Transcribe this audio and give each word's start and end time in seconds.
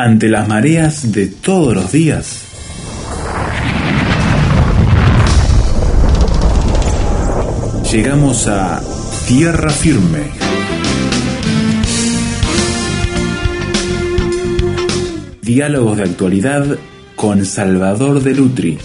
ante 0.00 0.28
las 0.28 0.46
mareas 0.46 1.10
de 1.10 1.26
todos 1.26 1.74
los 1.74 1.90
días. 1.90 2.44
Llegamos 7.90 8.46
a 8.46 8.80
tierra 9.26 9.70
firme. 9.70 10.30
Diálogos 15.42 15.96
de 15.96 16.02
actualidad 16.04 16.78
con 17.16 17.44
Salvador 17.44 18.22
de 18.22 18.34
Lutri. 18.34 18.78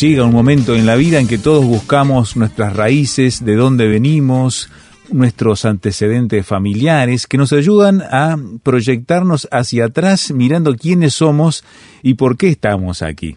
Llega 0.00 0.24
un 0.24 0.32
momento 0.32 0.74
en 0.74 0.86
la 0.86 0.96
vida 0.96 1.20
en 1.20 1.28
que 1.28 1.38
todos 1.38 1.64
buscamos 1.64 2.36
nuestras 2.36 2.74
raíces, 2.74 3.44
de 3.44 3.54
dónde 3.54 3.86
venimos, 3.86 4.70
nuestros 5.12 5.64
antecedentes 5.64 6.46
familiares 6.46 7.26
que 7.26 7.38
nos 7.38 7.52
ayudan 7.52 8.02
a 8.02 8.36
proyectarnos 8.62 9.48
hacia 9.50 9.86
atrás 9.86 10.30
mirando 10.32 10.74
quiénes 10.76 11.14
somos 11.14 11.64
y 12.02 12.14
por 12.14 12.36
qué 12.36 12.48
estamos 12.48 13.02
aquí. 13.02 13.36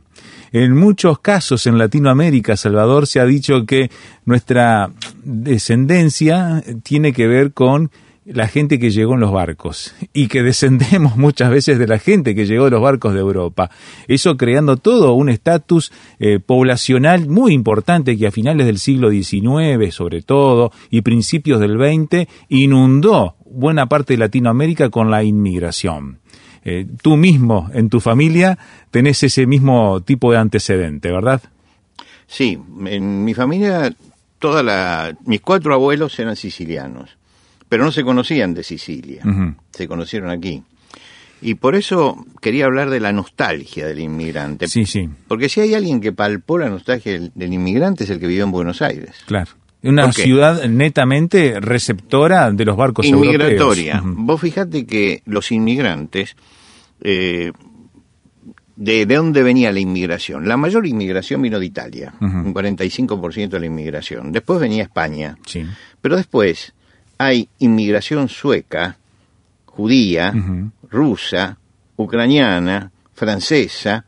En 0.52 0.76
muchos 0.76 1.20
casos 1.20 1.66
en 1.66 1.80
Latinoamérica, 1.80 2.56
Salvador, 2.56 3.08
se 3.08 3.20
ha 3.20 3.26
dicho 3.26 3.66
que 3.66 3.90
nuestra 4.26 4.92
descendencia 5.24 6.64
tiene 6.84 7.12
que 7.12 7.28
ver 7.28 7.54
con 7.54 7.90
la 8.26 8.48
gente 8.48 8.80
que 8.80 8.92
llegó 8.92 9.16
en 9.16 9.20
los 9.20 9.32
barcos 9.32 9.94
y 10.14 10.28
que 10.28 10.44
descendemos 10.44 11.18
muchas 11.18 11.50
veces 11.50 11.78
de 11.78 11.88
la 11.88 12.00
gente 12.00 12.36
que 12.36 12.46
llegó 12.46 12.68
en 12.68 12.74
los 12.74 12.82
barcos 12.82 13.14
de 13.14 13.20
Europa. 13.20 13.70
Eso 14.08 14.38
creando 14.38 14.78
todo 14.78 15.14
un 15.14 15.30
estatus 15.30 15.92
eh, 16.20 16.40
poblacional 16.40 17.28
muy 17.28 17.54
importante 17.54 18.18
que 18.18 18.28
a 18.28 18.32
finales 18.32 18.66
del 18.66 18.80
siglo 18.80 19.10
XIX, 19.10 19.94
sobre 19.94 20.22
todo, 20.22 20.72
y 20.90 21.02
principios 21.02 21.60
del 21.60 21.78
XX, 21.78 22.28
inundó 22.50 23.36
buena 23.46 23.88
parte 23.88 24.14
de 24.14 24.20
Latinoamérica 24.20 24.90
con 24.90 25.12
la 25.12 25.24
inmigración. 25.24 26.20
Eh, 26.66 26.88
tú 27.02 27.18
mismo, 27.18 27.70
en 27.74 27.90
tu 27.90 28.00
familia, 28.00 28.58
tenés 28.90 29.22
ese 29.24 29.46
mismo 29.46 30.02
tipo 30.02 30.32
de 30.32 30.38
antecedente, 30.38 31.12
¿verdad? 31.12 31.42
Sí, 32.26 32.58
en 32.86 33.26
mi 33.26 33.34
familia, 33.34 33.94
toda 34.40 34.64
la, 34.64 35.14
mis 35.26 35.42
cuatro 35.42 35.74
abuelos 35.74 36.18
eran 36.20 36.38
sicilianos 36.38 37.18
pero 37.74 37.86
no 37.86 37.92
se 37.92 38.04
conocían 38.04 38.54
de 38.54 38.62
Sicilia, 38.62 39.24
se 39.72 39.88
conocieron 39.88 40.30
aquí. 40.30 40.62
Y 41.42 41.56
por 41.56 41.74
eso 41.74 42.24
quería 42.40 42.66
hablar 42.66 42.92
de 42.92 43.00
la 43.00 43.12
nostalgia 43.12 43.88
del 43.88 43.98
inmigrante. 43.98 44.68
Sí, 44.68 44.86
sí. 44.86 45.10
Porque 45.28 45.50
si 45.50 45.62
hay 45.62 45.74
alguien 45.74 46.00
que 46.00 46.12
palpó 46.12 46.60
la 46.60 46.70
nostalgia 46.70 47.20
del, 47.20 47.52
inmigrante 47.52 48.04
es 48.04 48.12
el 48.12 48.20
que 48.20 48.28
vivió 48.28 48.44
en 48.44 48.52
Buenos 48.52 48.84
Aires. 48.84 49.16
Claro. 49.26 49.50
Una 49.82 50.14
ciudad 50.14 50.66
netamente 50.66 51.60
receptora 51.60 52.52
de 52.52 52.64
los 52.64 52.78
barcos 52.78 53.08
Inmigratoria. 53.08 54.04
Vos 54.06 54.40
fijate 54.40 54.86
que 54.86 55.24
los 55.26 55.52
inmigrantes, 55.52 56.36
eh, 57.02 57.54
de, 58.76 59.06
dónde 59.08 59.42
venía 59.42 59.72
la 59.72 59.80
inmigración? 59.80 60.48
La 60.48 60.58
mayor 60.58 60.86
inmigración 60.86 61.42
vino 61.42 61.60
de 61.60 61.66
Italia, 61.66 62.14
un 62.22 62.54
45% 62.54 63.50
de 63.50 63.60
la 63.60 63.66
inmigración. 63.66 64.32
Después 64.32 64.60
venía 64.60 64.84
España. 64.84 65.40
Sí. 65.48 65.66
Pero 66.02 66.18
después 66.18 66.76
hay 67.26 67.50
inmigración 67.60 68.30
sueca, 68.30 68.98
judía, 69.66 70.34
rusa, 70.90 71.58
ucraniana, 71.96 72.92
francesa, 73.14 74.06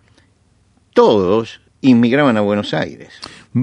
todos 0.94 1.62
inmigraban 1.82 2.38
a 2.38 2.42
Buenos 2.42 2.74
Aires 2.74 3.20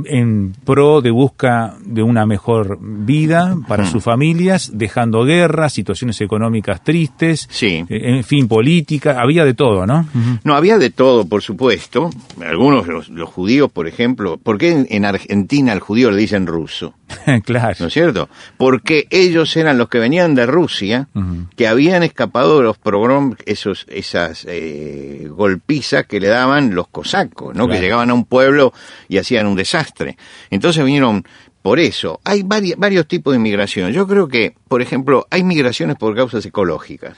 en 0.07 0.55
pro 0.65 1.03
de 1.03 1.11
busca 1.11 1.77
de 1.85 2.03
una 2.03 2.25
mejor 2.25 2.79
vida 2.81 3.57
para 3.69 3.85
sus 3.85 4.03
familias, 4.03 4.71
dejando 4.75 5.25
guerras, 5.25 5.75
situaciones 5.75 6.21
económicas 6.21 6.83
tristes, 6.83 7.47
sí. 7.51 7.85
Eh, 7.89 8.17
en 8.17 8.25
fin, 8.25 8.49
política, 8.49 9.21
había 9.21 9.45
de 9.45 9.55
todo, 9.55 9.87
¿no? 9.87 10.07
No, 10.45 10.55
había 10.55 10.79
de 10.79 10.91
todo, 10.91 11.27
por 11.27 11.43
supuesto. 11.43 12.11
Algunos, 12.41 12.87
los, 12.87 13.09
los 13.11 13.29
judíos, 13.29 13.71
por 13.71 13.87
ejemplo, 13.87 14.39
¿por 14.39 14.59
qué 14.59 14.87
en, 14.89 15.05
Argentina 15.05 15.73
al 15.73 15.81
judío 15.81 16.11
le 16.11 16.19
dicen 16.19 16.47
ruso? 16.47 16.95
claro. 17.45 17.77
¿No 17.81 17.87
es 17.87 17.93
cierto? 17.93 18.29
Porque 18.57 19.07
ellos 19.11 19.55
eran 19.57 19.77
los 19.77 19.89
que 19.89 19.99
venían 19.99 20.35
de 20.35 20.47
Rusia, 20.47 21.09
que 21.57 21.69
habían 21.69 22.03
escapado 22.03 22.59
de 22.59 22.65
los 22.65 22.79
programas, 22.79 23.39
esos, 23.45 23.87
esas 23.91 24.47
eh, 24.49 25.27
golpizas 25.29 26.07
que 26.07 26.21
le 26.21 26.29
daban 26.29 26.75
los 26.75 26.89
cosacos, 26.89 27.55
¿no? 27.55 27.69
Que 27.69 27.81
llegaban 27.81 28.11
a 28.11 28.15
un 28.15 28.25
pueblo 28.25 28.73
y 29.09 29.19
hacían 29.19 29.47
un 29.47 29.57
desastre 29.57 29.82
entonces 30.51 30.85
vinieron 30.85 31.25
por 31.63 31.79
eso. 31.79 32.21
Hay 32.25 32.43
varios 32.43 33.07
tipos 33.07 33.33
de 33.33 33.39
inmigración. 33.39 33.93
Yo 33.93 34.07
creo 34.07 34.29
que, 34.29 34.55
por 34.69 34.83
ejemplo, 34.83 35.27
hay 35.31 35.45
migraciones 35.45 35.97
por 35.97 36.15
causas 36.15 36.45
ecológicas. 36.45 37.17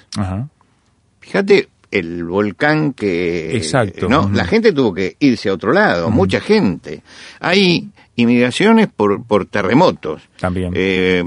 Fíjate 1.20 1.68
el 1.90 2.24
volcán 2.24 2.92
que... 2.92 3.56
Exacto. 3.56 4.08
¿no? 4.08 4.28
La 4.32 4.44
gente 4.44 4.72
tuvo 4.72 4.92
que 4.92 5.16
irse 5.20 5.48
a 5.48 5.54
otro 5.54 5.72
lado, 5.72 6.10
mucha 6.10 6.40
gente. 6.40 7.02
Hay 7.40 7.88
inmigraciones 8.16 8.88
por, 8.88 9.24
por 9.24 9.46
terremotos. 9.46 10.22
También. 10.38 10.72
Eh, 10.74 11.24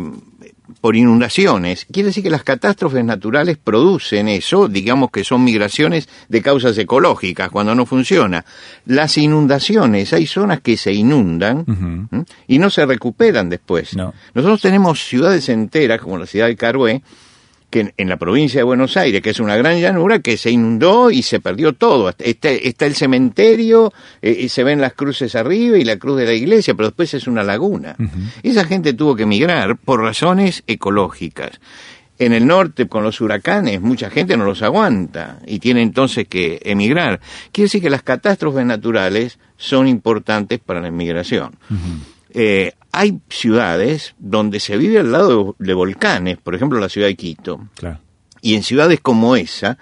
por 0.81 0.95
inundaciones. 0.95 1.85
Quiere 1.91 2.07
decir 2.07 2.23
que 2.23 2.29
las 2.29 2.44
catástrofes 2.44 3.03
naturales 3.03 3.57
producen 3.57 4.28
eso, 4.28 4.67
digamos 4.67 5.11
que 5.11 5.23
son 5.23 5.44
migraciones 5.44 6.09
de 6.29 6.41
causas 6.41 6.78
ecológicas, 6.78 7.50
cuando 7.50 7.75
no 7.75 7.85
funciona. 7.85 8.45
Las 8.85 9.17
inundaciones, 9.17 10.13
hay 10.13 10.27
zonas 10.27 10.61
que 10.61 10.77
se 10.77 10.94
inundan 10.94 11.66
y 12.47 12.59
no 12.59 12.69
se 12.69 12.85
recuperan 12.85 13.50
después. 13.50 13.95
Nosotros 14.33 14.61
tenemos 14.61 15.03
ciudades 15.03 15.50
enteras, 15.50 16.01
como 16.01 16.17
la 16.17 16.25
ciudad 16.25 16.47
de 16.47 16.56
Carué, 16.56 17.01
que 17.69 17.94
en, 17.97 18.09
la 18.09 18.17
provincia 18.17 18.59
de 18.59 18.63
Buenos 18.63 18.95
Aires, 18.95 19.22
que 19.22 19.31
es 19.31 19.39
una 19.39 19.57
gran 19.57 19.79
llanura, 19.79 20.19
que 20.19 20.38
se 20.38 20.51
inundó 20.51 21.11
y 21.11 21.22
se 21.22 21.39
perdió 21.39 21.73
todo. 21.73 22.09
Está, 22.17 22.50
está 22.50 22.85
el 22.85 22.95
cementerio, 22.95 23.91
eh, 24.22 24.38
y 24.41 24.50
se 24.50 24.63
ven 24.63 24.79
las 24.79 24.94
cruces 24.94 25.35
arriba 25.35 25.77
y 25.77 25.83
la 25.83 25.97
cruz 25.97 26.17
de 26.17 26.25
la 26.25 26.33
iglesia, 26.33 26.75
pero 26.75 26.88
después 26.89 27.13
es 27.13 27.27
una 27.27 27.44
laguna. 27.44 27.95
Esa 28.41 28.63
gente 28.63 28.94
tuvo 28.94 29.16
que 29.16 29.23
emigrar 29.23 29.77
por 29.77 30.01
razones 30.01 30.63
ecológicas. 30.67 31.59
En 32.19 32.33
el 32.33 32.47
norte, 32.47 32.88
con 32.88 33.03
los 33.03 33.22
huracanes, 33.22 33.79
mucha 33.79 34.09
gente 34.09 34.38
no 34.38 34.45
los 34.45 34.63
aguanta 34.63 35.39
y 35.45 35.59
tiene 35.59 35.83
entonces 35.83 36.27
que 36.27 36.59
emigrar. 36.63 37.19
Quiere 37.51 37.66
decir 37.66 37.81
que 37.81 37.91
las 37.91 38.01
catástrofes 38.01 38.66
naturales 38.66 39.38
son 39.56 39.88
importantes 39.88 40.59
para 40.59 40.81
la 40.81 40.88
inmigración. 40.88 41.57
Eh, 42.33 42.73
hay 42.97 43.19
ciudades 43.29 44.15
donde 44.17 44.59
se 44.59 44.75
vive 44.75 44.99
al 44.99 45.11
lado 45.11 45.55
de, 45.59 45.73
volcanes, 45.75 46.37
por 46.37 46.55
ejemplo 46.55 46.79
la 46.79 46.89
ciudad 46.89 47.07
de 47.07 47.15
Quito. 47.15 47.59
Y 48.41 48.55
en 48.55 48.63
ciudades 48.63 48.99
como 49.01 49.35
esa, 49.35 49.77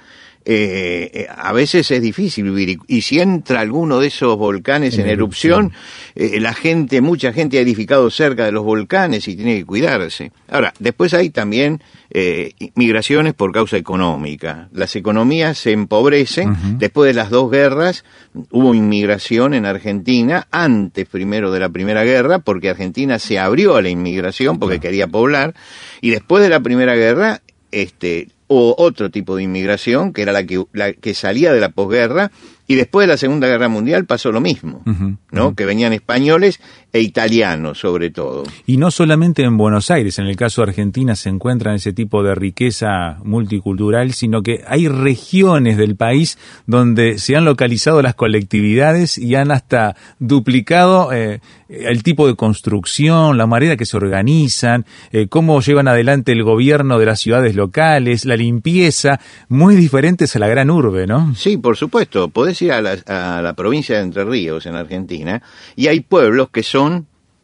eh, 0.46 1.10
eh, 1.14 1.28
a 1.36 1.52
veces 1.54 1.90
es 1.92 2.02
difícil 2.02 2.46
vivir. 2.46 2.80
Y, 2.88 3.02
si 3.02 3.20
entra 3.20 3.60
alguno 3.60 4.00
de 4.00 4.08
esos 4.08 4.38
volcanes 4.38 4.98
en, 4.98 5.08
erupción, 5.08 5.74
la 6.16 6.54
gente, 6.54 7.02
mucha 7.02 7.34
gente 7.34 7.58
ha 7.58 7.62
edificado 7.62 8.10
cerca 8.10 8.46
de 8.46 8.52
los 8.52 8.64
volcanes 8.64 9.28
y 9.28 9.36
tiene 9.36 9.58
que 9.58 9.66
cuidarse. 9.66 10.32
Ahora, 10.50 10.74
después 10.80 11.14
hay 11.14 11.30
también 11.30 11.82
eh, 12.18 12.54
migraciones 12.76 13.34
por 13.34 13.52
causa 13.52 13.76
económica. 13.76 14.70
Las 14.72 14.96
economías 14.96 15.58
se 15.58 15.74
empobrecen. 15.74 16.78
Después 16.78 17.10
de 17.10 17.14
las 17.14 17.30
dos 17.30 17.52
guerras 17.52 18.06
hubo 18.52 18.74
inmigración 18.74 19.54
en 19.54 19.66
Argentina, 19.66 20.48
antes 20.52 21.08
primero 21.08 21.52
de 21.52 21.60
la 21.60 21.68
Primera 21.68 22.06
Guerra, 22.06 22.40
porque 22.40 22.70
Argentina 22.70 23.20
se 23.20 23.38
abrió 23.38 23.76
a 23.76 23.82
la 23.82 23.90
inmigración 23.90 24.60
porque 24.60 24.80
quería 24.80 25.08
poblar. 25.08 25.56
Y 26.00 26.12
después 26.12 26.42
de 26.42 26.50
la 26.50 26.62
Primera 26.62 26.96
Guerra, 26.96 27.42
este, 27.72 28.30
hubo 28.48 28.76
otro 28.78 29.10
tipo 29.10 29.36
de 29.36 29.44
inmigración, 29.44 30.14
que 30.14 30.22
era 30.22 30.32
la 30.32 30.46
que, 30.46 30.64
la 30.74 30.94
que 30.94 31.14
salía 31.14 31.54
de 31.54 31.60
la 31.60 31.70
posguerra, 31.70 32.32
y 32.68 32.76
después 32.76 33.08
de 33.08 33.14
la 33.14 33.18
Segunda 33.18 33.48
Guerra 33.48 33.68
Mundial 33.68 34.06
pasó 34.06 34.32
lo 34.32 34.42
mismo, 34.42 34.84
¿no? 35.32 35.56
Que 35.56 35.66
venían 35.66 35.94
españoles 35.94 36.60
e 36.96 37.02
italianos, 37.02 37.80
sobre 37.80 38.10
todo. 38.10 38.44
Y 38.66 38.78
no 38.78 38.90
solamente 38.90 39.44
en 39.44 39.58
Buenos 39.58 39.92
Aires, 39.92 40.18
en 40.18 40.28
el 40.28 40.38
caso 40.38 40.62
de 40.62 40.70
Argentina 40.70 41.18
se 41.18 41.28
encuentra 41.28 41.76
ese 41.76 41.92
tipo 41.92 42.24
de 42.24 42.34
riqueza 42.36 43.18
multicultural, 43.22 44.14
sino 44.14 44.42
que 44.42 44.64
hay 44.66 44.88
regiones 44.88 45.76
del 45.76 45.98
país 45.98 46.38
donde 46.68 47.18
se 47.18 47.36
han 47.36 47.44
localizado 47.44 48.02
las 48.02 48.16
colectividades 48.16 49.18
y 49.18 49.36
han 49.36 49.52
hasta 49.52 49.98
duplicado 50.20 51.12
eh, 51.12 51.42
el 51.68 52.04
tipo 52.04 52.28
de 52.28 52.36
construcción, 52.36 53.38
la 53.38 53.48
manera 53.48 53.76
que 53.76 53.86
se 53.86 53.98
organizan, 53.98 54.86
eh, 55.12 55.28
cómo 55.28 55.60
llevan 55.62 55.88
adelante 55.88 56.32
el 56.32 56.44
gobierno 56.44 57.00
de 57.00 57.08
las 57.08 57.20
ciudades 57.20 57.56
locales, 57.56 58.26
la 58.26 58.36
limpieza, 58.36 59.20
muy 59.50 59.76
diferentes 59.76 60.36
a 60.36 60.40
la 60.40 60.48
gran 60.48 60.70
urbe, 60.70 61.08
¿no? 61.08 61.36
Sí, 61.36 61.58
por 61.58 61.76
supuesto. 61.76 62.30
Podés 62.30 62.62
ir 62.62 62.72
a 62.72 62.82
la, 62.82 63.54
provincia 63.54 63.98
de 63.98 64.04
Entre 64.04 64.24
Ríos, 64.24 64.66
en 64.66 64.76
Argentina, 64.76 65.42
y 65.76 65.88
hay 65.88 66.02
pueblos 66.02 66.50
que 66.50 66.64
son 66.64 66.85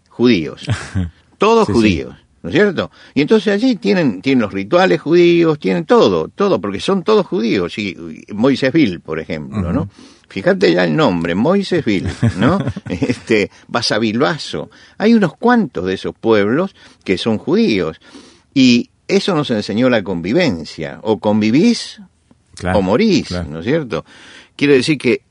judíos, 0.09 0.65
todos 1.37 1.67
judíos. 1.67 2.15
¿no 2.43 2.49
es 2.49 2.55
cierto? 2.55 2.89
Y 3.13 3.21
entonces 3.21 3.53
allí 3.53 3.75
tienen, 3.75 4.19
tienen 4.21 4.41
los 4.41 4.51
rituales 4.51 4.99
judíos, 4.99 5.59
tienen 5.59 5.85
todo, 5.85 6.27
todo, 6.27 6.59
porque 6.59 6.79
son 6.79 7.03
todos 7.03 7.27
judíos. 7.27 7.77
Y 7.77 7.95
Moisésville, 8.33 8.99
por 8.99 9.19
ejemplo, 9.19 9.71
¿no? 9.71 9.89
Fíjate 10.27 10.73
ya 10.73 10.85
el 10.85 10.95
nombre, 10.95 11.35
Moisésville, 11.35 12.09
¿no? 12.37 12.57
este, 12.89 13.51
Basavilbaso. 13.67 14.71
Hay 14.97 15.13
unos 15.13 15.35
cuantos 15.35 15.85
de 15.85 15.93
esos 15.93 16.15
pueblos 16.15 16.75
que 17.03 17.19
son 17.19 17.37
judíos. 17.37 18.01
Y 18.55 18.89
eso 19.07 19.35
nos 19.35 19.51
enseñó 19.51 19.87
la 19.91 20.03
convivencia. 20.03 20.99
O 21.03 21.19
convivís 21.19 22.01
Claro, 22.55 22.79
o 22.79 22.81
morís, 22.81 23.27
claro. 23.27 23.49
¿no 23.49 23.59
es 23.59 23.65
cierto? 23.65 24.05
Quiero 24.55 24.73
decir 24.73 24.97
que 24.97 25.23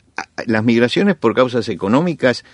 las 0.46 0.64
migraciones 0.64 1.16
por 1.16 1.34
causas 1.34 1.68
económicas 1.68 2.44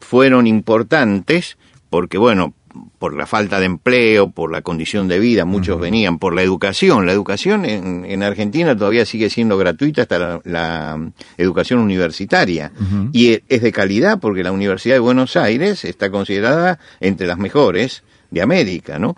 fueron 0.00 0.46
importantes 0.46 1.58
porque, 1.90 2.18
bueno, 2.18 2.54
por 2.98 3.16
la 3.16 3.26
falta 3.26 3.58
de 3.58 3.66
empleo, 3.66 4.30
por 4.30 4.52
la 4.52 4.62
condición 4.62 5.08
de 5.08 5.18
vida, 5.18 5.44
muchos 5.44 5.80
venían, 5.80 6.18
por 6.18 6.34
la 6.34 6.42
educación. 6.42 7.06
La 7.06 7.12
educación 7.12 7.64
en, 7.64 8.04
en 8.04 8.22
Argentina 8.22 8.76
todavía 8.76 9.04
sigue 9.04 9.30
siendo 9.30 9.56
gratuita 9.56 10.02
hasta 10.02 10.18
la, 10.18 10.40
la 10.44 11.10
educación 11.38 11.80
universitaria. 11.80 12.70
Y 13.12 13.32
e- 13.32 13.42
es 13.48 13.62
de 13.62 13.72
calidad 13.72 14.20
porque 14.20 14.42
la 14.44 14.52
Universidad 14.52 14.94
de 14.96 15.00
Buenos 15.00 15.36
Aires 15.36 15.84
está 15.84 16.10
considerada 16.10 16.78
entre 17.00 17.26
las 17.26 17.38
mejores 17.38 18.04
de 18.30 18.42
América, 18.42 18.98
¿no? 18.98 19.16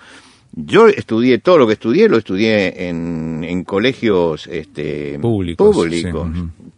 Yo 0.52 0.88
estudié 0.88 1.38
todo 1.38 1.58
lo 1.58 1.66
que 1.66 1.74
estudié, 1.74 2.08
lo 2.08 2.18
estudié 2.18 2.88
en, 2.88 3.44
en 3.44 3.62
colegios 3.64 4.46
este, 4.48 5.18
Públicos. 5.74 6.28
sí. 6.34 6.69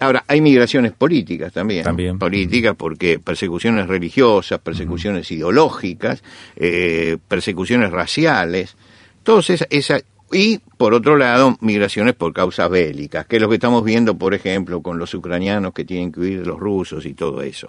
Ahora, 0.00 0.24
hay 0.28 0.40
migraciones 0.40 0.92
políticas 0.92 1.52
también. 1.52 1.82
También. 1.84 2.18
Políticas 2.18 2.74
porque 2.76 3.18
persecuciones 3.18 3.86
religiosas, 3.88 4.60
persecuciones 4.60 5.30
ideológicas, 5.30 6.22
eh, 6.56 7.16
persecuciones 7.26 7.90
raciales, 7.90 8.76
esas, 9.24 9.66
esa- 9.70 10.00
y 10.32 10.58
por 10.76 10.94
otro 10.94 11.16
lado, 11.16 11.56
migraciones 11.60 12.14
por 12.14 12.32
causas 12.32 12.70
bélicas, 12.70 13.26
que 13.26 13.36
es 13.36 13.42
lo 13.42 13.48
que 13.48 13.56
estamos 13.56 13.82
viendo, 13.84 14.16
por 14.16 14.34
ejemplo, 14.34 14.82
con 14.82 14.98
los 14.98 15.12
ucranianos 15.14 15.72
que 15.72 15.84
tienen 15.84 16.12
que 16.12 16.20
huir 16.20 16.40
de 16.40 16.46
los 16.46 16.58
rusos 16.60 17.04
y 17.06 17.14
todo 17.14 17.42
eso. 17.42 17.68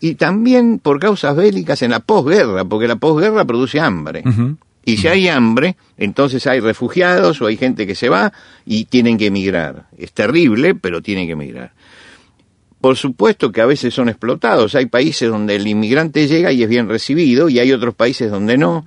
Y 0.00 0.14
también 0.16 0.78
por 0.78 1.00
causas 1.00 1.34
bélicas 1.34 1.82
en 1.82 1.90
la 1.92 2.00
posguerra, 2.00 2.64
porque 2.64 2.86
la 2.88 2.96
posguerra 2.96 3.44
produce 3.44 3.80
hambre. 3.80 4.22
Y 4.84 4.96
si 4.96 5.08
hay 5.08 5.28
hambre, 5.28 5.76
entonces 5.96 6.46
hay 6.46 6.60
refugiados 6.60 7.40
o 7.40 7.46
hay 7.46 7.56
gente 7.56 7.86
que 7.86 7.94
se 7.94 8.08
va 8.08 8.32
y 8.66 8.86
tienen 8.86 9.16
que 9.16 9.26
emigrar. 9.26 9.86
Es 9.96 10.12
terrible, 10.12 10.74
pero 10.74 11.02
tienen 11.02 11.26
que 11.26 11.32
emigrar. 11.32 11.72
Por 12.80 12.96
supuesto 12.96 13.52
que 13.52 13.60
a 13.60 13.66
veces 13.66 13.94
son 13.94 14.08
explotados. 14.08 14.74
Hay 14.74 14.86
países 14.86 15.30
donde 15.30 15.54
el 15.54 15.68
inmigrante 15.68 16.26
llega 16.26 16.50
y 16.50 16.64
es 16.64 16.68
bien 16.68 16.88
recibido 16.88 17.48
y 17.48 17.60
hay 17.60 17.70
otros 17.70 17.94
países 17.94 18.28
donde 18.28 18.58
no. 18.58 18.84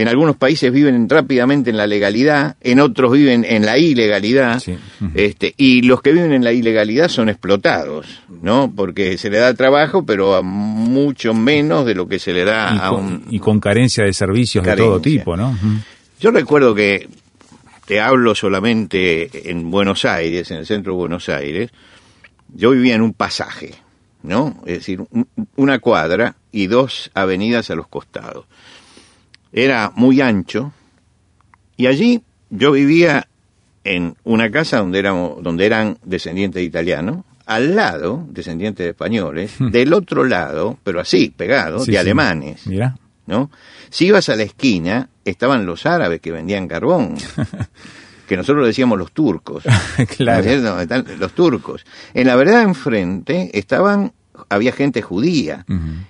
En 0.00 0.06
algunos 0.06 0.36
países 0.36 0.72
viven 0.72 1.08
rápidamente 1.08 1.70
en 1.70 1.76
la 1.76 1.88
legalidad, 1.88 2.56
en 2.60 2.78
otros 2.78 3.10
viven 3.10 3.44
en 3.44 3.66
la 3.66 3.78
ilegalidad. 3.78 4.60
Sí. 4.60 4.76
Este, 5.14 5.54
y 5.56 5.82
los 5.82 6.02
que 6.02 6.12
viven 6.12 6.32
en 6.32 6.44
la 6.44 6.52
ilegalidad 6.52 7.08
son 7.08 7.28
explotados, 7.28 8.06
¿no? 8.40 8.72
Porque 8.76 9.18
se 9.18 9.28
le 9.28 9.38
da 9.38 9.52
trabajo, 9.54 10.06
pero 10.06 10.36
a 10.36 10.42
mucho 10.42 11.34
menos 11.34 11.84
de 11.84 11.96
lo 11.96 12.06
que 12.06 12.20
se 12.20 12.32
le 12.32 12.44
da 12.44 12.72
Y 12.74 12.78
a 12.80 12.88
con, 12.90 13.04
un 13.06 13.24
y 13.28 13.40
con 13.40 13.58
carencia 13.58 14.04
de 14.04 14.12
servicios 14.12 14.64
de 14.64 14.76
todo 14.76 15.00
tipo, 15.00 15.36
¿no? 15.36 15.58
Yo 16.20 16.30
recuerdo 16.30 16.76
que 16.76 17.08
te 17.84 18.00
hablo 18.00 18.36
solamente 18.36 19.50
en 19.50 19.68
Buenos 19.70 20.04
Aires, 20.04 20.48
en 20.52 20.58
el 20.58 20.66
centro 20.66 20.92
de 20.92 20.98
Buenos 20.98 21.28
Aires. 21.28 21.70
Yo 22.54 22.70
vivía 22.70 22.94
en 22.94 23.02
un 23.02 23.14
pasaje, 23.14 23.74
¿no? 24.22 24.62
Es 24.64 24.78
decir, 24.78 25.00
un- 25.10 25.26
una 25.56 25.80
cuadra 25.80 26.36
y 26.52 26.68
dos 26.68 27.10
avenidas 27.14 27.68
a 27.70 27.74
los 27.74 27.88
costados. 27.88 28.44
Era 29.52 29.92
muy 29.94 30.20
ancho 30.20 30.72
y 31.76 31.86
allí 31.86 32.22
yo 32.50 32.72
vivía 32.72 33.28
en 33.84 34.16
una 34.24 34.50
casa 34.50 34.78
donde 34.78 34.98
éramos, 34.98 35.42
donde 35.42 35.64
eran 35.66 35.98
descendientes 36.04 36.60
de 36.60 36.64
italianos, 36.64 37.24
al 37.46 37.74
lado 37.76 38.26
descendientes 38.28 38.84
de 38.84 38.90
españoles, 38.90 39.54
del 39.58 39.92
otro 39.94 40.24
lado, 40.24 40.78
pero 40.84 41.00
así, 41.00 41.32
pegado, 41.34 41.78
Hmm. 41.78 41.84
Sí, 41.84 41.92
de 41.92 41.96
sí. 41.96 41.98
alemanes. 41.98 42.66
Mira. 42.66 42.96
¿no? 43.26 43.50
Si 43.90 44.06
ibas 44.06 44.28
a 44.28 44.36
la 44.36 44.42
esquina, 44.42 45.08
estaban 45.24 45.64
los 45.66 45.86
árabes 45.86 46.20
que 46.20 46.32
vendían 46.32 46.66
carbón, 46.68 47.16
que 48.28 48.36
nosotros 48.36 48.66
decíamos 48.66 48.98
los 48.98 49.12
turcos. 49.12 49.64
¿no 49.64 49.72
es 50.02 50.08
claro. 50.16 50.80
Están 50.80 51.04
los 51.18 51.32
turcos. 51.32 51.86
En 52.12 52.26
la 52.26 52.36
verdad 52.36 52.62
enfrente 52.62 53.50
estaban, 53.56 54.12
había 54.50 54.72
gente 54.72 55.00
judía. 55.00 55.64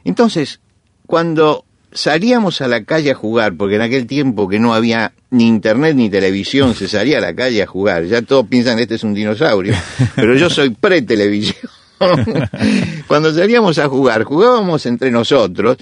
Entonces, 0.04 0.60
cuando 1.06 1.64
salíamos 1.92 2.60
a 2.60 2.68
la 2.68 2.84
calle 2.84 3.10
a 3.12 3.14
jugar, 3.14 3.54
porque 3.56 3.76
en 3.76 3.82
aquel 3.82 4.06
tiempo 4.06 4.48
que 4.48 4.58
no 4.58 4.74
había 4.74 5.12
ni 5.30 5.46
internet 5.46 5.94
ni 5.96 6.10
televisión, 6.10 6.74
se 6.74 6.88
salía 6.88 7.18
a 7.18 7.20
la 7.20 7.34
calle 7.34 7.62
a 7.62 7.66
jugar. 7.66 8.04
Ya 8.04 8.22
todos 8.22 8.46
piensan 8.46 8.78
este 8.78 8.96
es 8.96 9.04
un 9.04 9.14
dinosaurio, 9.14 9.74
pero 10.16 10.34
yo 10.36 10.50
soy 10.50 10.70
pre-televisión. 10.70 11.70
Cuando 13.06 13.34
salíamos 13.34 13.78
a 13.78 13.88
jugar, 13.88 14.24
jugábamos 14.24 14.86
entre 14.86 15.10
nosotros. 15.10 15.78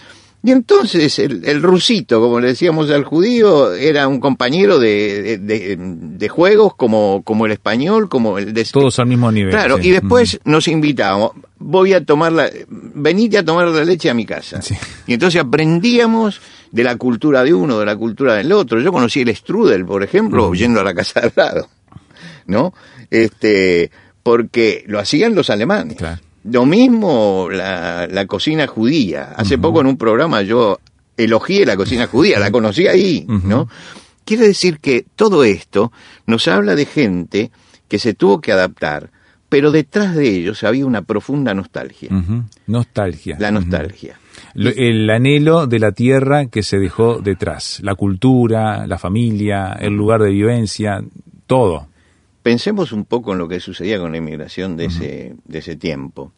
Y 0.47 0.53
entonces 0.53 1.19
el, 1.19 1.45
el 1.45 1.61
rusito, 1.61 2.21
como 2.21 2.39
le 2.39 2.47
decíamos 2.47 2.89
al 2.91 3.03
judío, 3.05 3.75
era 3.75 4.07
un 4.07 4.21
compañero 4.21 4.79
de, 4.79 5.23
de, 5.23 5.39
de- 5.39 5.77
de 5.77 6.29
juegos 6.29 6.77
como, 6.77 7.23
como 7.25 7.47
el 7.47 7.53
español, 7.53 8.09
como 8.09 8.39
el 8.39 8.55
de... 8.55 8.65
Todos 8.65 8.99
al 9.01 9.07
mismo 9.07 9.33
nivel. 9.33 9.51
Claro, 9.51 9.79
sí. 9.79 9.89
y 9.89 9.91
después 9.91 10.39
nos 10.45 10.69
invitábamos, 10.69 11.33
voy 11.59 11.95
a 11.95 12.05
tomar 12.05 12.31
la, 12.33 12.49
venite 12.69 13.39
a 13.39 13.45
tomar 13.45 13.67
la 13.67 13.85
leche 13.85 14.09
a 14.09 14.15
mi 14.15 14.25
casa. 14.25 14.63
Sí. 14.63 14.77
Y 15.09 15.15
entonces 15.15 15.41
aprendíamos 15.41 16.41
de 16.71 16.85
la 16.85 16.95
cultura 16.97 17.43
de 17.43 17.53
uno, 17.53 17.81
de 17.81 17.87
la 17.87 17.97
cultura 17.97 18.35
del 18.37 18.53
otro. 18.53 18.81
Yo 18.81 18.93
conocí 18.93 19.23
el 19.23 19.35
strudel, 19.35 19.85
por 19.85 20.05
ejemplo, 20.05 20.55
yendo 20.55 20.81
a 20.81 20.85
la 20.85 20.95
casa 20.95 21.21
de 21.23 21.27
al 21.27 21.33
lado, 21.35 21.69
¿no? 22.47 22.73
Este, 23.11 23.91
porque 24.23 24.85
lo 24.87 24.99
hacían 25.01 25.35
los 25.35 25.51
alemanes. 25.51 25.97
Claro. 25.97 26.21
Lo 26.51 26.65
mismo 26.67 27.49
la, 27.51 28.07
la 28.07 28.27
cocina 28.27 28.67
judía. 28.67 29.33
Hace 29.37 29.59
poco 29.59 29.81
en 29.81 29.87
un 29.87 29.97
programa 29.97 30.43
yo 30.43 30.79
elogié 31.17 31.65
la 31.67 31.77
cocina 31.77 32.07
judía, 32.07 32.39
la 32.39 32.51
conocí 32.51 32.87
ahí, 32.87 33.25
¿no? 33.29 33.69
Quiere 34.25 34.47
decir 34.49 34.79
que 34.81 35.05
todo 35.17 35.45
esto 35.45 35.93
nos 36.27 36.47
habla 36.49 36.75
de 36.75 36.85
gente 36.87 37.51
que 37.89 37.99
se 37.99 38.13
tuvo 38.15 38.41
que 38.41 38.53
adaptar, 38.53 39.11
pero 39.49 39.71
detrás 39.71 40.15
de 40.17 40.29
ellos 40.29 40.65
había 40.65 40.85
una 40.87 41.03
profunda 41.03 41.55
nostalgia. 41.55 42.11
Nostalgia. 42.67 43.37
La 43.39 43.51
nostalgia. 43.53 44.19
Lo- 44.55 44.71
El 44.71 45.09
anhelo 45.11 45.67
de 45.67 45.79
la 45.79 45.93
tierra 45.93 46.47
que 46.47 46.63
se 46.63 46.79
dejó 46.79 47.21
detrás. 47.21 47.79
La 47.83 47.95
cultura, 47.95 48.87
la 48.87 48.99
familia, 48.99 49.73
el 49.81 49.95
lugar 49.95 50.21
de 50.23 50.31
vivencia, 50.31 51.03
todo. 51.47 51.87
Pensemos 52.47 52.93
un 52.93 53.07
poco 53.07 53.33
en 53.33 53.39
lo 53.39 53.49
que 53.49 53.59
sucedía 53.59 53.99
con 53.99 54.13
la 54.13 54.19
inmigración 54.19 54.77
de, 54.77 54.85
ese, 54.85 55.35
de 55.47 55.59
ese 55.59 55.75
tiempo. 55.75 56.33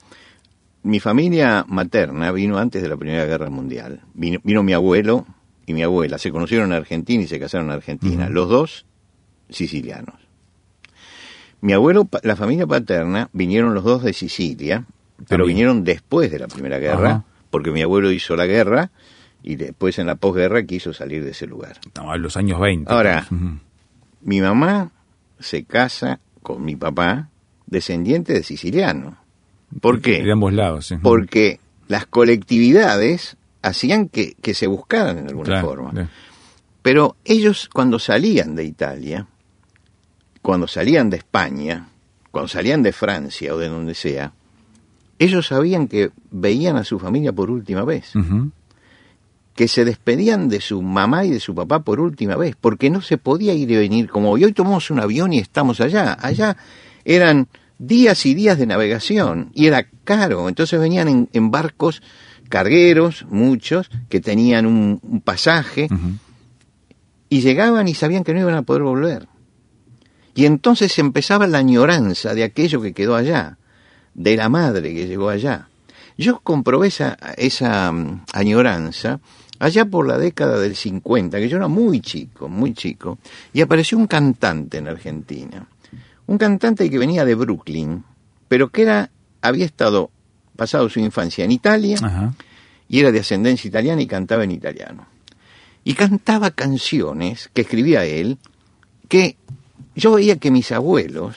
Mi 0.83 1.01
familia 1.01 1.67
materna 1.69 2.33
vino 2.33 2.57
antes 2.57 2.81
de 2.81 2.89
la 2.89 2.97
Primera 2.97 3.27
Guerra 3.27 3.51
Mundial. 3.51 4.01
Vino, 4.15 4.39
vino 4.43 4.63
mi 4.63 4.73
abuelo 4.73 5.27
y 5.67 5.75
mi 5.75 5.83
abuela. 5.83 6.17
Se 6.17 6.31
conocieron 6.31 6.69
en 6.73 6.79
Argentina 6.79 7.23
y 7.23 7.27
se 7.27 7.39
casaron 7.39 7.67
en 7.67 7.73
Argentina. 7.75 8.31
Los 8.31 8.49
dos 8.49 8.87
sicilianos. 9.51 10.15
Mi 11.61 11.75
abuelo, 11.75 12.09
la 12.23 12.37
familia 12.37 12.67
paterna, 12.67 13.29
vinieron 13.35 13.75
los 13.75 13.85
dos 13.85 14.03
de 14.03 14.15
Sicilia, 14.15 14.87
pero 15.19 15.27
También. 15.29 15.49
vinieron 15.49 15.85
después 15.85 16.31
de 16.31 16.39
la 16.39 16.49
Primera 16.49 16.79
Guerra, 16.79 17.11
Ajá. 17.11 17.25
porque 17.51 17.71
mi 17.71 17.83
abuelo 17.83 18.11
hizo 18.11 18.35
la 18.35 18.47
guerra 18.47 18.91
y 19.43 19.57
después 19.57 19.99
en 19.99 20.07
la 20.07 20.15
posguerra 20.15 20.63
quiso 20.65 20.95
salir 20.95 21.23
de 21.23 21.33
ese 21.33 21.47
lugar. 21.47 21.77
No, 21.95 22.15
en 22.15 22.23
los 22.23 22.39
años 22.39 22.59
20. 22.59 22.91
Ahora. 22.91 23.27
Mi 24.23 24.41
mamá 24.41 24.91
se 25.41 25.65
casa 25.65 26.21
con 26.43 26.65
mi 26.65 26.77
papá, 26.77 27.29
descendiente 27.67 28.33
de 28.33 28.43
siciliano. 28.43 29.19
¿Por 29.81 30.01
qué? 30.01 30.23
De 30.23 30.33
ambos 30.33 30.53
lados, 30.53 30.87
sí. 30.87 30.97
Porque 31.03 31.61
las 31.89 32.07
colectividades 32.07 33.37
hacían 33.63 34.09
que, 34.09 34.35
que 34.41 34.55
se 34.55 34.67
buscaran 34.67 35.19
en 35.19 35.29
alguna 35.29 35.47
Claro, 35.47 35.67
forma. 35.69 35.91
claro. 35.91 36.09
Pero 36.83 37.17
ellos 37.25 37.69
cuando 37.73 37.99
salían 37.99 38.55
de 38.55 38.65
Italia, 38.65 39.27
cuando 40.41 40.67
salían 40.69 41.11
de 41.11 41.19
España, 41.19 41.89
cuando 42.31 42.49
salían 42.49 42.83
de 42.83 42.93
Francia 42.93 43.53
o 43.55 43.59
de 43.59 43.69
donde 43.69 43.95
sea, 43.95 44.33
ellos 45.19 45.49
sabían 45.49 45.89
que 45.89 46.11
veían 46.31 46.77
a 46.77 46.85
su 46.85 46.99
familia 46.99 47.33
por 47.33 47.51
última 47.51 47.85
vez. 47.85 48.13
Que 49.59 49.67
se 49.67 49.85
despedían 49.85 50.49
de 50.49 50.61
su 50.61 50.81
mamá 50.83 51.25
y 51.25 51.31
de 51.31 51.41
su 51.41 51.53
papá 51.53 51.81
por 51.81 51.99
última 51.99 52.37
vez, 52.37 52.55
porque 52.55 52.91
no 52.91 53.03
se 53.03 53.19
podía 53.19 53.55
ir 53.55 53.69
y 53.73 53.77
venir 53.77 54.09
como 54.09 54.31
hoy. 54.31 54.45
Hoy 54.45 54.53
tomamos 54.53 54.89
un 54.93 55.01
avión 55.01 55.33
y 55.33 55.41
estamos 55.41 55.81
allá. 55.81 56.17
Allá 56.21 56.57
eran 57.05 57.49
días 57.77 58.25
y 58.25 58.35
días 58.35 58.57
de 58.57 58.67
navegación 58.67 59.51
y 59.55 59.67
era 59.67 59.89
caro. 60.05 60.49
Entonces 60.49 60.79
venían 60.79 61.09
en, 61.09 61.29
en 61.33 61.51
barcos 61.51 62.03
cargueros, 62.49 63.27
muchos, 63.31 63.91
que 64.09 64.21
tenían 64.21 64.65
un, 64.65 65.01
un 65.03 65.21
pasaje 65.23 65.89
y 67.29 67.41
llegaban 67.41 67.89
y 67.89 67.95
sabían 67.95 68.23
que 68.23 68.35
no 68.35 68.39
iban 68.39 68.55
a 68.55 68.63
poder 68.63 68.85
volver. 68.85 69.27
Y 70.37 70.47
entonces 70.47 70.97
empezaba 71.01 71.49
la 71.49 71.59
añoranza 71.59 72.33
de 72.33 72.45
aquello 72.45 72.81
que 72.81 72.95
quedó 72.95 73.17
allá, 73.17 73.59
de 74.15 74.37
la 74.37 74.49
madre 74.49 74.95
que 74.95 75.09
llegó 75.09 75.29
allá. 75.31 75.67
Yo 76.17 76.39
comprobé 76.39 76.89
esa, 76.89 77.19
esa 77.37 77.91
mm, 77.91 78.25
añoranza 78.33 79.19
allá 79.59 79.85
por 79.85 80.07
la 80.07 80.19
década 80.19 80.59
del 80.59 80.77
50, 80.77 81.39
que 81.39 81.49
yo 81.49 81.57
era 81.57 81.69
muy 81.69 82.01
chico, 82.01 82.49
muy 82.49 82.75
chico, 82.75 83.19
y 83.53 83.61
apareció 83.61 83.99
un 83.99 84.07
cantante 84.07 84.79
en 84.79 84.89
Argentina. 84.89 85.67
Un 86.27 86.39
cantante 86.39 86.89
que 86.91 86.99
venía 86.99 87.25
de 87.25 87.35
Brooklyn, 87.35 88.05
pero 88.49 88.69
que 88.71 88.83
era, 88.83 89.11
había 89.43 89.65
estado, 89.65 90.11
pasado 90.57 90.89
su 90.89 91.01
infancia 91.01 91.45
en 91.45 91.53
Italia, 91.53 91.97
Ajá. 92.03 92.35
y 92.89 93.01
era 93.01 93.11
de 93.13 93.21
ascendencia 93.21 93.69
italiana 93.69 94.03
y 94.03 94.07
cantaba 94.07 94.45
en 94.45 94.51
italiano. 94.53 95.07
y 95.85 95.95
cantaba 95.95 96.51
canciones 96.51 97.49
que 97.55 97.63
escribía 97.63 98.05
él, 98.05 98.37
que 99.09 99.37
yo 99.97 100.13
veía 100.13 100.37
que 100.37 100.51
mis 100.51 100.71
abuelos, 100.71 101.37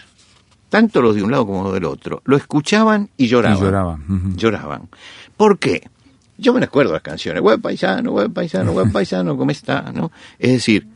tanto 0.67 1.01
los 1.01 1.15
de 1.15 1.23
un 1.23 1.31
lado 1.31 1.45
como 1.47 1.63
los 1.63 1.73
del 1.73 1.85
otro, 1.85 2.21
lo 2.25 2.35
escuchaban 2.35 3.09
y 3.15 3.27
lloraban. 3.27 3.57
Y 3.57 3.61
lloraban. 3.61 4.35
Lloraban. 4.35 4.89
¿Por 5.37 5.57
qué? 5.57 5.89
Yo 6.41 6.53
me 6.53 6.63
acuerdo 6.65 6.91
las 6.93 7.03
canciones, 7.03 7.41
buen 7.43 7.61
paisano, 7.61 8.11
buen 8.11 8.33
paisano, 8.33 8.73
buen 8.73 8.91
paisano, 8.91 9.37
¿cómo 9.37 9.51
está? 9.51 9.91
¿no? 9.93 10.11
Es 10.39 10.51
decir, 10.51 10.87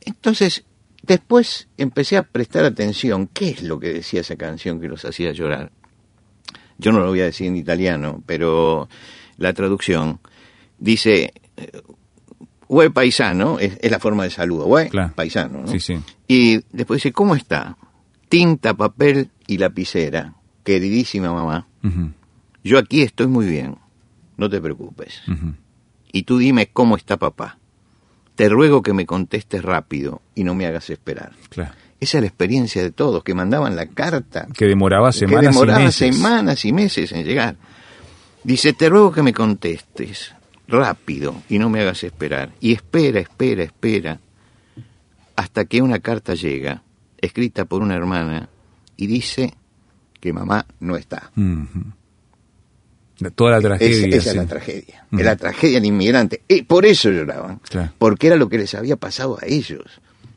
entonces 0.00 0.64
después 1.02 1.68
empecé 1.76 2.16
a 2.16 2.22
prestar 2.22 2.64
atención, 2.64 3.28
¿qué 3.32 3.50
es 3.50 3.62
lo 3.62 3.78
que 3.78 3.92
decía 3.92 4.22
esa 4.22 4.36
canción 4.36 4.80
que 4.80 4.88
los 4.88 5.04
hacía 5.04 5.32
llorar? 5.32 5.70
Yo 6.78 6.92
no 6.92 7.00
lo 7.00 7.08
voy 7.08 7.20
a 7.20 7.24
decir 7.24 7.46
en 7.48 7.56
italiano, 7.56 8.22
pero 8.24 8.88
la 9.36 9.52
traducción 9.52 10.18
dice, 10.78 11.34
eh, 11.58 11.82
hue 12.68 12.90
paisano, 12.90 13.58
es, 13.58 13.76
es 13.82 13.90
la 13.90 13.98
forma 13.98 14.24
de 14.24 14.30
saludo, 14.30 14.66
Claro. 14.88 15.12
paisano, 15.14 15.60
¿no? 15.62 15.68
Sí, 15.68 15.78
sí. 15.80 15.98
Y 16.26 16.60
después 16.72 17.02
dice, 17.02 17.12
¿cómo 17.12 17.34
está? 17.34 17.76
Tinta, 18.30 18.72
papel 18.74 19.28
y 19.46 19.58
lapicera, 19.58 20.34
queridísima 20.64 21.32
mamá, 21.34 21.66
yo 22.64 22.78
aquí 22.78 23.02
estoy 23.02 23.26
muy 23.26 23.46
bien, 23.46 23.76
no 24.38 24.48
te 24.48 24.60
preocupes. 24.60 25.20
Y 26.10 26.22
tú 26.22 26.38
dime 26.38 26.68
cómo 26.72 26.96
está 26.96 27.18
papá. 27.18 27.58
Te 28.34 28.48
ruego 28.48 28.80
que 28.82 28.94
me 28.94 29.04
contestes 29.04 29.62
rápido 29.62 30.22
y 30.34 30.44
no 30.44 30.54
me 30.54 30.64
hagas 30.66 30.88
esperar. 30.88 31.32
Claro. 31.50 31.74
Esa 32.00 32.18
es 32.18 32.22
la 32.22 32.28
experiencia 32.28 32.80
de 32.82 32.92
todos, 32.92 33.24
que 33.24 33.34
mandaban 33.34 33.74
la 33.74 33.86
carta, 33.86 34.46
Que 34.56 34.66
demoraba 34.66 35.10
que 35.10 35.18
semanas 35.18 35.52
demoraba 35.52 35.80
y 35.80 35.84
meses. 35.86 36.14
semanas 36.16 36.64
y 36.64 36.72
meses 36.72 37.12
en 37.12 37.24
llegar. 37.26 37.56
Dice, 38.44 38.72
te 38.72 38.88
ruego 38.88 39.10
que 39.10 39.22
me 39.22 39.32
contestes 39.34 40.32
rápido 40.68 41.34
y 41.48 41.58
no 41.58 41.68
me 41.68 41.80
hagas 41.80 42.04
esperar. 42.04 42.52
Y 42.60 42.72
espera, 42.72 43.18
espera, 43.18 43.64
espera, 43.64 44.20
hasta 45.34 45.64
que 45.64 45.82
una 45.82 45.98
carta 45.98 46.34
llega, 46.34 46.82
escrita 47.20 47.64
por 47.64 47.82
una 47.82 47.96
hermana, 47.96 48.48
y 48.96 49.08
dice 49.08 49.54
que 50.20 50.32
mamá 50.32 50.66
no 50.78 50.96
está. 50.96 51.32
Ujú. 53.20 53.30
Toda 53.32 53.52
la 53.52 53.60
tragedia. 53.60 54.06
esa 54.16 54.16
es 54.16 54.24
sí. 54.32 54.36
la 54.36 54.46
tragedia. 54.46 55.06
Es 55.12 55.24
la 55.24 55.36
tragedia 55.36 55.74
del 55.78 55.86
inmigrante. 55.86 56.42
Y 56.48 56.62
por 56.62 56.86
eso 56.86 57.10
lloraban. 57.10 57.58
Claro. 57.68 57.92
Porque 57.98 58.28
era 58.28 58.36
lo 58.36 58.48
que 58.48 58.58
les 58.58 58.74
había 58.74 58.96
pasado 58.96 59.38
a 59.42 59.46
ellos. 59.46 59.82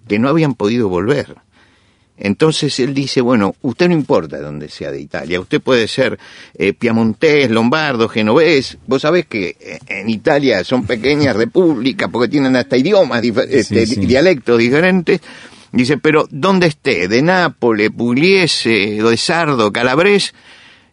Que 0.07 0.17
no 0.19 0.29
habían 0.29 0.55
podido 0.55 0.89
volver. 0.89 1.35
Entonces 2.17 2.79
él 2.79 2.93
dice, 2.93 3.19
bueno, 3.21 3.55
usted 3.63 3.88
no 3.88 3.95
importa 3.95 4.38
de 4.38 4.43
dónde 4.43 4.69
sea 4.69 4.91
de 4.91 5.01
Italia, 5.01 5.39
usted 5.39 5.59
puede 5.59 5.88
ser 5.88 6.19
eh, 6.55 6.71
piamontés, 6.73 7.50
lombardo, 7.50 8.07
genovés, 8.09 8.77
vos 8.85 9.01
sabés 9.01 9.25
que 9.25 9.55
eh, 9.59 9.79
en 9.88 10.07
Italia 10.07 10.63
son 10.63 10.85
pequeñas 10.85 11.35
repúblicas 11.35 12.09
porque 12.11 12.27
tienen 12.29 12.55
hasta 12.55 12.77
idiomas, 12.77 13.23
difer- 13.23 13.47
este, 13.50 13.88
sí. 13.88 14.05
dialectos 14.05 14.59
diferentes, 14.59 15.19
dice, 15.71 15.97
pero 15.97 16.27
donde 16.29 16.67
esté, 16.67 17.07
de 17.07 17.23
Nápoles, 17.23 17.89
Pugliese, 17.89 18.69
de 19.01 19.17
Sardo, 19.17 19.71
Calabrés, 19.71 20.35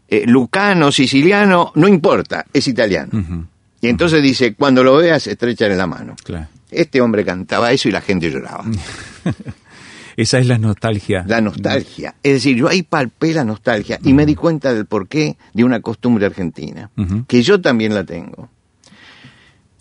eh, 0.08 0.24
Lucano, 0.26 0.90
Siciliano, 0.90 1.72
no 1.74 1.86
importa, 1.86 2.46
es 2.52 2.66
italiano. 2.66 3.46
Y 3.80 3.88
entonces 3.88 4.22
dice, 4.22 4.54
cuando 4.54 4.82
lo 4.82 4.96
veas, 4.96 5.26
estrechale 5.26 5.76
la 5.76 5.86
mano. 5.86 6.16
Claro. 6.24 6.48
Este 6.70 7.00
hombre 7.00 7.24
cantaba 7.24 7.72
eso 7.72 7.88
y 7.88 7.92
la 7.92 8.00
gente 8.00 8.30
lloraba. 8.30 8.64
Esa 10.16 10.40
es 10.40 10.46
la 10.46 10.58
nostalgia. 10.58 11.24
La 11.28 11.40
nostalgia. 11.40 12.14
Es 12.22 12.32
decir, 12.32 12.56
yo 12.56 12.68
ahí 12.68 12.82
palpé 12.82 13.32
la 13.32 13.44
nostalgia 13.44 14.00
y 14.02 14.12
me 14.14 14.26
di 14.26 14.34
cuenta 14.34 14.74
del 14.74 14.86
porqué 14.86 15.36
de 15.52 15.62
una 15.62 15.80
costumbre 15.80 16.26
argentina, 16.26 16.90
que 17.28 17.42
yo 17.42 17.60
también 17.60 17.94
la 17.94 18.02
tengo. 18.02 18.48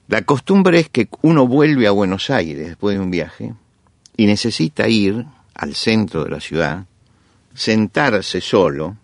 La 0.07 0.21
costumbre 0.21 0.79
es 0.79 0.89
que 0.89 1.09
uno 1.23 1.47
vuelve 1.47 1.87
a 1.87 1.91
Buenos 1.91 2.29
Aires 2.29 2.67
después 2.67 2.95
de 2.95 3.03
un 3.03 3.09
viaje 3.09 3.55
y 4.15 4.27
necesita 4.27 4.87
ir 4.87 5.25
al 5.55 5.73
centro 5.73 6.23
de 6.23 6.29
la 6.29 6.39
ciudad, 6.39 6.85
sentarse 7.55 8.39
solo, 8.39 8.95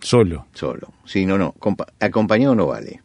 Solo. 0.00 0.46
solo, 0.54 0.92
si 1.04 1.26
no, 1.26 1.36
no, 1.38 1.52
compa- 1.54 1.86
acompañado 2.00 2.54
no 2.54 2.66
vale, 2.66 3.02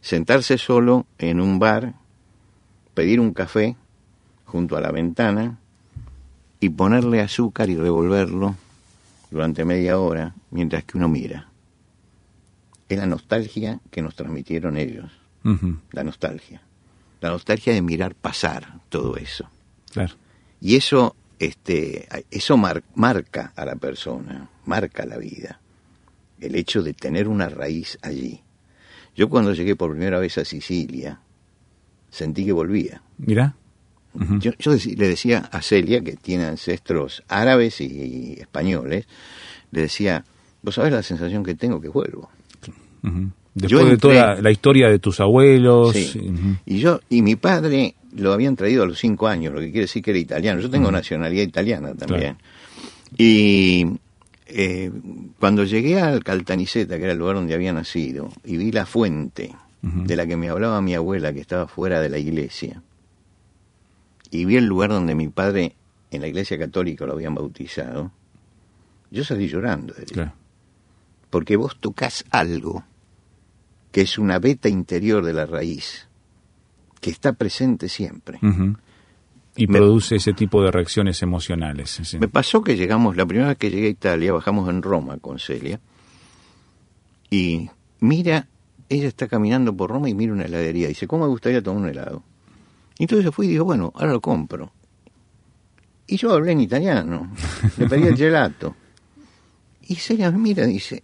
sentarse 0.00 0.58
solo 0.58 1.06
en 1.18 1.40
un 1.40 1.58
bar, 1.58 1.94
pedir 2.94 3.20
un 3.20 3.32
café 3.32 3.76
junto 4.46 4.76
a 4.76 4.80
la 4.80 4.90
ventana 4.90 5.58
y 6.60 6.70
ponerle 6.70 7.20
azúcar 7.20 7.68
y 7.70 7.76
revolverlo 7.76 8.56
durante 9.30 9.64
media 9.64 9.98
hora 9.98 10.34
mientras 10.50 10.84
que 10.84 10.96
uno 10.98 11.08
mira. 11.08 11.48
Es 12.88 12.98
la 12.98 13.06
nostalgia 13.06 13.80
que 13.90 14.02
nos 14.02 14.14
transmitieron 14.16 14.76
ellos, 14.76 15.10
la 15.92 16.04
nostalgia. 16.04 16.62
La 17.20 17.30
nostalgia 17.30 17.72
de 17.72 17.80
mirar 17.82 18.14
pasar 18.14 18.80
todo 18.88 19.16
eso. 19.16 19.48
Claro. 19.92 20.14
Y 20.60 20.76
eso, 20.76 21.16
este, 21.38 22.06
eso 22.30 22.56
mar- 22.56 22.82
marca 22.94 23.52
a 23.56 23.64
la 23.64 23.76
persona, 23.76 24.48
marca 24.66 25.04
la 25.06 25.16
vida. 25.16 25.60
El 26.40 26.56
hecho 26.56 26.82
de 26.82 26.94
tener 26.94 27.28
una 27.28 27.48
raíz 27.48 27.98
allí. 28.02 28.40
Yo 29.16 29.28
cuando 29.28 29.52
llegué 29.52 29.76
por 29.76 29.92
primera 29.92 30.18
vez 30.18 30.38
a 30.38 30.44
Sicilia, 30.44 31.20
sentí 32.10 32.44
que 32.44 32.52
volvía. 32.52 33.02
Mira. 33.18 33.56
Yo, 34.38 34.52
yo 34.58 34.72
le 34.72 35.08
decía 35.08 35.48
a 35.50 35.60
Celia, 35.60 36.00
que 36.00 36.12
tiene 36.12 36.44
ancestros 36.44 37.24
árabes 37.26 37.80
y 37.80 38.36
españoles, 38.38 39.06
le 39.72 39.80
decía, 39.82 40.24
vos 40.62 40.76
sabés 40.76 40.92
la 40.92 41.02
sensación 41.02 41.42
que 41.42 41.56
tengo 41.56 41.80
que 41.80 41.88
vuelvo. 41.88 42.30
Después 43.54 43.86
de 43.86 43.96
toda 43.98 44.40
la 44.40 44.50
historia 44.50 44.88
de 44.88 44.98
tus 44.98 45.20
abuelos. 45.20 45.92
Sí. 45.94 46.32
Y 46.66 46.78
yo 46.78 47.00
y 47.08 47.22
mi 47.22 47.36
padre 47.36 47.94
lo 48.16 48.32
habían 48.32 48.56
traído 48.56 48.84
a 48.84 48.86
los 48.86 48.98
cinco 48.98 49.26
años, 49.26 49.52
lo 49.52 49.60
que 49.60 49.66
quiere 49.66 49.82
decir 49.82 50.02
que 50.02 50.10
era 50.10 50.20
italiano. 50.20 50.60
Yo 50.60 50.70
tengo 50.70 50.90
nacionalidad 50.90 51.42
italiana 51.42 51.94
también. 51.94 52.36
Y 53.16 53.86
eh, 54.46 54.90
cuando 55.38 55.64
llegué 55.64 56.00
al 56.00 56.22
Caltanissetta, 56.22 56.96
que 56.96 57.04
era 57.04 57.12
el 57.12 57.18
lugar 57.18 57.36
donde 57.36 57.54
había 57.54 57.72
nacido, 57.72 58.30
y 58.44 58.56
vi 58.56 58.72
la 58.72 58.86
fuente 58.86 59.54
de 59.82 60.16
la 60.16 60.26
que 60.26 60.36
me 60.38 60.48
hablaba 60.48 60.80
mi 60.80 60.94
abuela, 60.94 61.34
que 61.34 61.40
estaba 61.40 61.68
fuera 61.68 62.00
de 62.00 62.08
la 62.08 62.16
iglesia, 62.16 62.82
y 64.30 64.46
vi 64.46 64.56
el 64.56 64.64
lugar 64.64 64.90
donde 64.90 65.14
mi 65.14 65.28
padre 65.28 65.76
en 66.10 66.22
la 66.22 66.26
iglesia 66.26 66.58
católica 66.58 67.04
lo 67.04 67.12
habían 67.12 67.34
bautizado, 67.34 68.10
yo 69.10 69.24
salí 69.24 69.46
llorando. 69.48 69.92
de. 69.94 70.06
Claro. 70.06 70.32
Porque 71.28 71.56
vos 71.56 71.76
tocas 71.78 72.24
algo 72.30 72.84
que 73.92 74.00
es 74.00 74.18
una 74.18 74.38
beta 74.38 74.68
interior 74.68 75.24
de 75.24 75.32
la 75.32 75.46
raíz, 75.46 76.08
que 77.00 77.10
está 77.10 77.34
presente 77.34 77.88
siempre. 77.88 78.38
Y 79.56 79.66
Me- 79.68 79.78
produce 79.78 80.16
ese 80.16 80.32
tipo 80.32 80.62
de 80.62 80.70
reacciones 80.70 81.22
emocionales. 81.22 81.90
sí. 82.02 82.18
Me 82.18 82.28
pasó 82.28 82.62
que 82.62 82.76
llegamos, 82.76 83.16
la 83.16 83.24
primera 83.26 83.48
vez 83.48 83.58
que 83.58 83.70
llegué 83.70 83.86
a 83.86 83.90
Italia, 83.90 84.32
bajamos 84.32 84.68
en 84.68 84.82
Roma 84.82 85.18
con 85.18 85.38
Celia, 85.38 85.80
y 87.30 87.68
mira, 88.00 88.46
ella 88.88 89.08
está 89.08 89.28
caminando 89.28 89.74
por 89.76 89.90
Roma 89.90 90.08
y 90.08 90.14
mira 90.14 90.32
una 90.32 90.44
heladería, 90.44 90.88
dice, 90.88 91.06
¿cómo 91.06 91.24
me 91.24 91.30
gustaría 91.30 91.62
tomar 91.62 91.82
un 91.82 91.88
helado? 91.88 92.22
Y 92.98 93.04
entonces 93.04 93.34
fui 93.34 93.46
y 93.46 93.50
digo, 93.50 93.64
bueno, 93.64 93.92
ahora 93.94 94.12
lo 94.12 94.20
compro. 94.20 94.72
Y 96.06 96.16
yo 96.16 96.32
hablé 96.32 96.52
en 96.52 96.60
italiano, 96.60 97.30
le 97.78 97.88
pedí 97.88 98.06
el 98.08 98.16
gelato. 98.16 98.76
Y 99.86 99.96
Celia 99.96 100.30
me 100.30 100.38
mira 100.38 100.64
y 100.68 100.74
dice, 100.74 101.02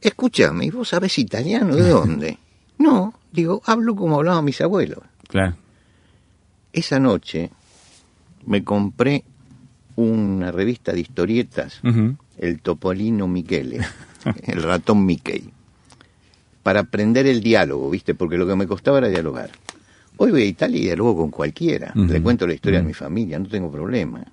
escúchame, 0.00 0.66
¿y 0.66 0.70
vos 0.70 0.88
sabés 0.88 1.18
italiano 1.18 1.74
de 1.76 1.88
dónde? 1.88 2.38
No, 2.80 3.12
digo, 3.30 3.60
hablo 3.66 3.94
como 3.94 4.16
hablaban 4.16 4.42
mis 4.42 4.58
abuelos. 4.62 5.00
Claro. 5.28 5.54
Esa 6.72 6.98
noche 6.98 7.50
me 8.46 8.64
compré 8.64 9.24
una 9.96 10.50
revista 10.50 10.92
de 10.92 11.00
historietas, 11.00 11.80
el 12.38 12.60
Topolino 12.60 13.28
Michele, 13.28 13.80
el 14.44 14.62
ratón 14.62 15.04
Mickey, 15.04 15.50
para 16.62 16.80
aprender 16.80 17.26
el 17.26 17.40
diálogo, 17.40 17.90
¿viste? 17.90 18.14
Porque 18.14 18.38
lo 18.38 18.46
que 18.46 18.56
me 18.56 18.66
costaba 18.66 18.98
era 18.98 19.08
dialogar. 19.08 19.50
Hoy 20.16 20.30
voy 20.30 20.42
a 20.42 20.46
Italia 20.46 20.78
y 20.78 20.82
dialogo 20.82 21.16
con 21.16 21.30
cualquiera. 21.30 21.92
Le 21.94 22.20
cuento 22.22 22.46
la 22.46 22.54
historia 22.54 22.80
de 22.80 22.86
mi 22.86 22.94
familia, 22.94 23.38
no 23.38 23.48
tengo 23.48 23.70
problema. 23.70 24.24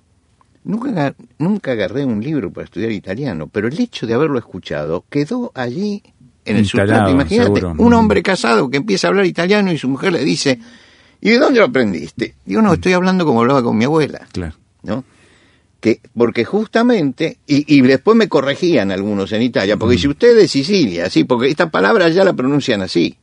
Nunca, 0.64 1.14
nunca 1.38 1.72
agarré 1.72 2.04
un 2.04 2.22
libro 2.22 2.52
para 2.52 2.66
estudiar 2.66 2.92
italiano, 2.92 3.46
pero 3.46 3.68
el 3.68 3.80
hecho 3.80 4.06
de 4.06 4.12
haberlo 4.12 4.38
escuchado 4.38 5.04
quedó 5.08 5.50
allí 5.54 6.02
en 6.44 6.56
el 6.56 6.62
Instalado, 6.62 7.08
sustrato. 7.08 7.10
Imagínate, 7.10 7.82
un 7.82 7.94
hombre 7.94 8.22
casado 8.22 8.68
que 8.68 8.76
empieza 8.76 9.06
a 9.06 9.10
hablar 9.10 9.24
italiano 9.24 9.72
y 9.72 9.78
su 9.78 9.88
mujer 9.88 10.12
le 10.12 10.24
dice, 10.24 10.58
¿y 11.20 11.30
de 11.30 11.38
dónde 11.38 11.60
lo 11.60 11.66
aprendiste? 11.66 12.34
Digo, 12.44 12.62
no, 12.62 12.74
estoy 12.74 12.92
hablando 12.92 13.24
como 13.24 13.40
hablaba 13.40 13.62
con 13.62 13.76
mi 13.76 13.84
abuela. 13.84 14.26
Claro. 14.32 14.54
¿no? 14.82 15.04
Que, 15.80 16.00
porque 16.16 16.44
justamente, 16.44 17.38
y, 17.46 17.76
y 17.76 17.80
después 17.82 18.16
me 18.16 18.28
corregían 18.28 18.90
algunos 18.90 19.30
en 19.32 19.42
Italia, 19.42 19.76
porque 19.76 19.96
si 19.96 20.08
usted 20.08 20.30
es 20.30 20.36
de 20.36 20.48
Sicilia, 20.48 21.08
sí, 21.08 21.22
porque 21.24 21.48
esta 21.48 21.70
palabra 21.70 22.08
ya 22.08 22.24
la 22.24 22.32
pronuncian 22.32 22.82
así. 22.82 23.16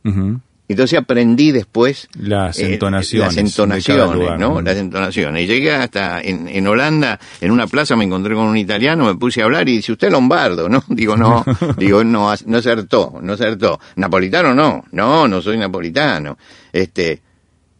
Entonces 0.68 0.98
aprendí 0.98 1.52
después 1.52 2.08
Las 2.18 2.58
eh, 2.58 2.74
entonaciones. 2.74 3.36
las 3.36 3.38
entonaciones, 3.38 4.16
lugar. 4.16 4.40
¿no? 4.40 4.62
Las 4.62 4.78
entonaciones. 4.78 5.44
Y 5.44 5.48
llegué 5.48 5.72
hasta 5.74 6.22
en, 6.22 6.48
en 6.48 6.66
Holanda, 6.66 7.20
en 7.40 7.52
una 7.52 7.68
plaza 7.68 7.96
me 7.96 8.06
encontré 8.06 8.34
con 8.34 8.48
un 8.48 8.58
italiano, 8.58 9.06
me 9.06 9.16
puse 9.16 9.42
a 9.42 9.46
hablar 9.46 9.70
y 9.70 9.75
dice, 9.75 9.92
usted 9.92 10.08
es 10.08 10.14
lombardo, 10.14 10.68
¿no? 10.68 10.84
Digo, 10.90 11.16
no, 11.18 11.46
digo, 11.78 12.04
no, 12.04 12.34
no 12.48 12.58
acertó, 12.58 13.20
no 13.22 13.34
acertó. 13.34 13.80
Napolitano 13.98 14.56
no, 14.56 14.84
no, 14.92 15.28
no 15.28 15.42
soy 15.42 15.58
napolitano. 15.58 16.38
Este, 16.74 17.22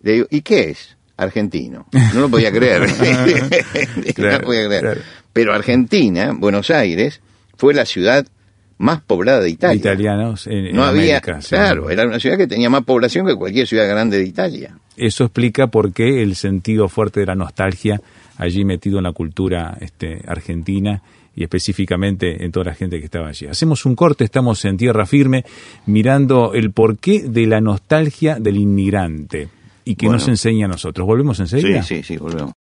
Le 0.06 0.14
digo, 0.14 0.28
¿y 0.30 0.42
qué 0.42 0.70
es? 0.70 0.96
Argentino. 1.18 1.88
No 2.14 2.22
lo 2.22 2.30
podía 2.30 2.52
creer. 2.52 2.82
no 4.18 4.30
lo 4.30 4.42
podía 4.42 4.68
creer. 4.68 5.02
Pero 5.34 5.52
Argentina, 5.52 6.32
Buenos 6.38 6.70
Aires, 6.70 7.22
fue 7.58 7.74
la 7.74 7.86
ciudad 7.86 8.24
más 8.78 9.02
poblada 9.02 9.42
de 9.42 9.50
Italia. 9.50 9.78
Italianos 9.78 10.46
en, 10.46 10.76
no 10.76 10.84
había, 10.84 11.22
claro, 11.22 11.90
era 11.90 12.06
una 12.06 12.20
ciudad 12.20 12.38
que 12.38 12.46
tenía 12.46 12.70
más 12.70 12.84
población 12.84 13.26
que 13.26 13.34
cualquier 13.34 13.66
ciudad 13.66 13.88
grande 13.90 14.20
de 14.20 14.26
Italia. 14.26 14.78
Eso 14.96 15.24
explica 15.24 15.68
por 15.68 15.92
qué 15.92 16.22
el 16.22 16.36
sentido 16.36 16.88
fuerte 16.88 17.22
de 17.22 17.26
la 17.26 17.36
nostalgia 17.36 18.00
allí 18.38 18.64
metido 18.64 19.00
en 19.00 19.06
la 19.06 19.12
cultura 19.12 19.76
este, 19.82 20.22
argentina 20.28 21.02
y 21.36 21.44
específicamente 21.44 22.46
en 22.46 22.52
toda 22.52 22.66
la 22.66 22.76
gente 22.76 23.00
que 23.00 23.06
estaba 23.06 23.30
allí. 23.30 23.48
Hacemos 23.48 23.88
un 23.88 23.96
corte, 23.96 24.24
estamos 24.24 24.64
en 24.66 24.78
tierra 24.78 25.08
firme 25.08 25.46
mirando 25.88 26.54
el 26.54 26.70
porqué 26.72 27.24
de 27.28 27.48
la 27.48 27.60
nostalgia 27.60 28.36
del 28.36 28.58
inmigrante 28.58 29.50
y 29.86 29.96
que 29.96 30.10
nos 30.10 30.28
enseña 30.28 30.66
a 30.66 30.70
nosotros. 30.70 31.08
¿Volvemos 31.08 31.40
enseguida? 31.40 31.84
Sí, 31.84 31.98
sí, 31.98 32.04
sí, 32.04 32.18
volvemos. 32.18 32.54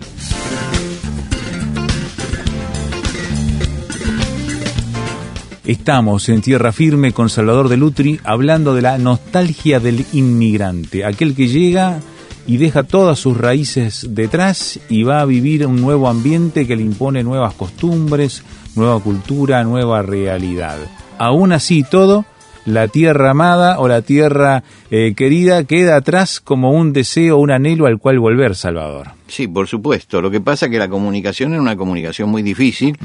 Estamos 5.66 6.30
en 6.30 6.44
Tierra 6.44 6.72
Firme 6.72 7.14
con 7.14 7.32
Salvador 7.32 7.68
de 7.68 7.78
Lutri 7.78 8.20
hablando 8.24 8.76
de 8.76 8.84
la 8.84 9.00
nostalgia 9.00 9.80
del 9.80 10.06
inmigrante, 10.14 11.04
aquel 11.04 11.34
que 11.34 11.48
llega 11.48 12.00
y 12.46 12.58
deja 12.58 12.84
todas 12.84 13.18
sus 13.18 13.36
raíces 13.36 14.06
detrás 14.12 14.80
y 14.90 15.02
va 15.02 15.20
a 15.20 15.26
vivir 15.26 15.66
un 15.66 15.82
nuevo 15.82 16.08
ambiente 16.08 16.68
que 16.68 16.76
le 16.76 16.84
impone 16.84 17.24
nuevas 17.24 17.56
costumbres, 17.56 18.44
nueva 18.76 19.00
cultura, 19.00 19.64
nueva 19.64 20.04
realidad. 20.04 20.78
Aún 21.18 21.54
así 21.54 21.82
todo, 21.82 22.24
la 22.66 22.88
tierra 22.88 23.32
amada 23.32 23.80
o 23.80 23.88
la 23.88 24.02
tierra 24.02 24.64
eh, 24.90 25.14
querida 25.16 25.64
queda 25.66 25.98
atrás 25.98 26.40
como 26.40 26.72
un 26.72 26.94
deseo, 26.94 27.38
un 27.38 27.52
anhelo 27.52 27.86
al 27.86 28.00
cual 28.00 28.20
volver, 28.20 28.56
Salvador. 28.56 29.12
Sí, 29.28 29.48
por 29.48 29.68
supuesto. 29.68 30.22
Lo 30.22 30.30
que 30.32 30.42
pasa 30.42 30.68
es 30.68 30.72
que 30.72 30.78
la 30.78 30.90
comunicación 30.90 31.54
era 31.54 31.62
una 31.62 31.76
comunicación 31.76 32.30
muy 32.30 32.44
difícil, 32.44 32.98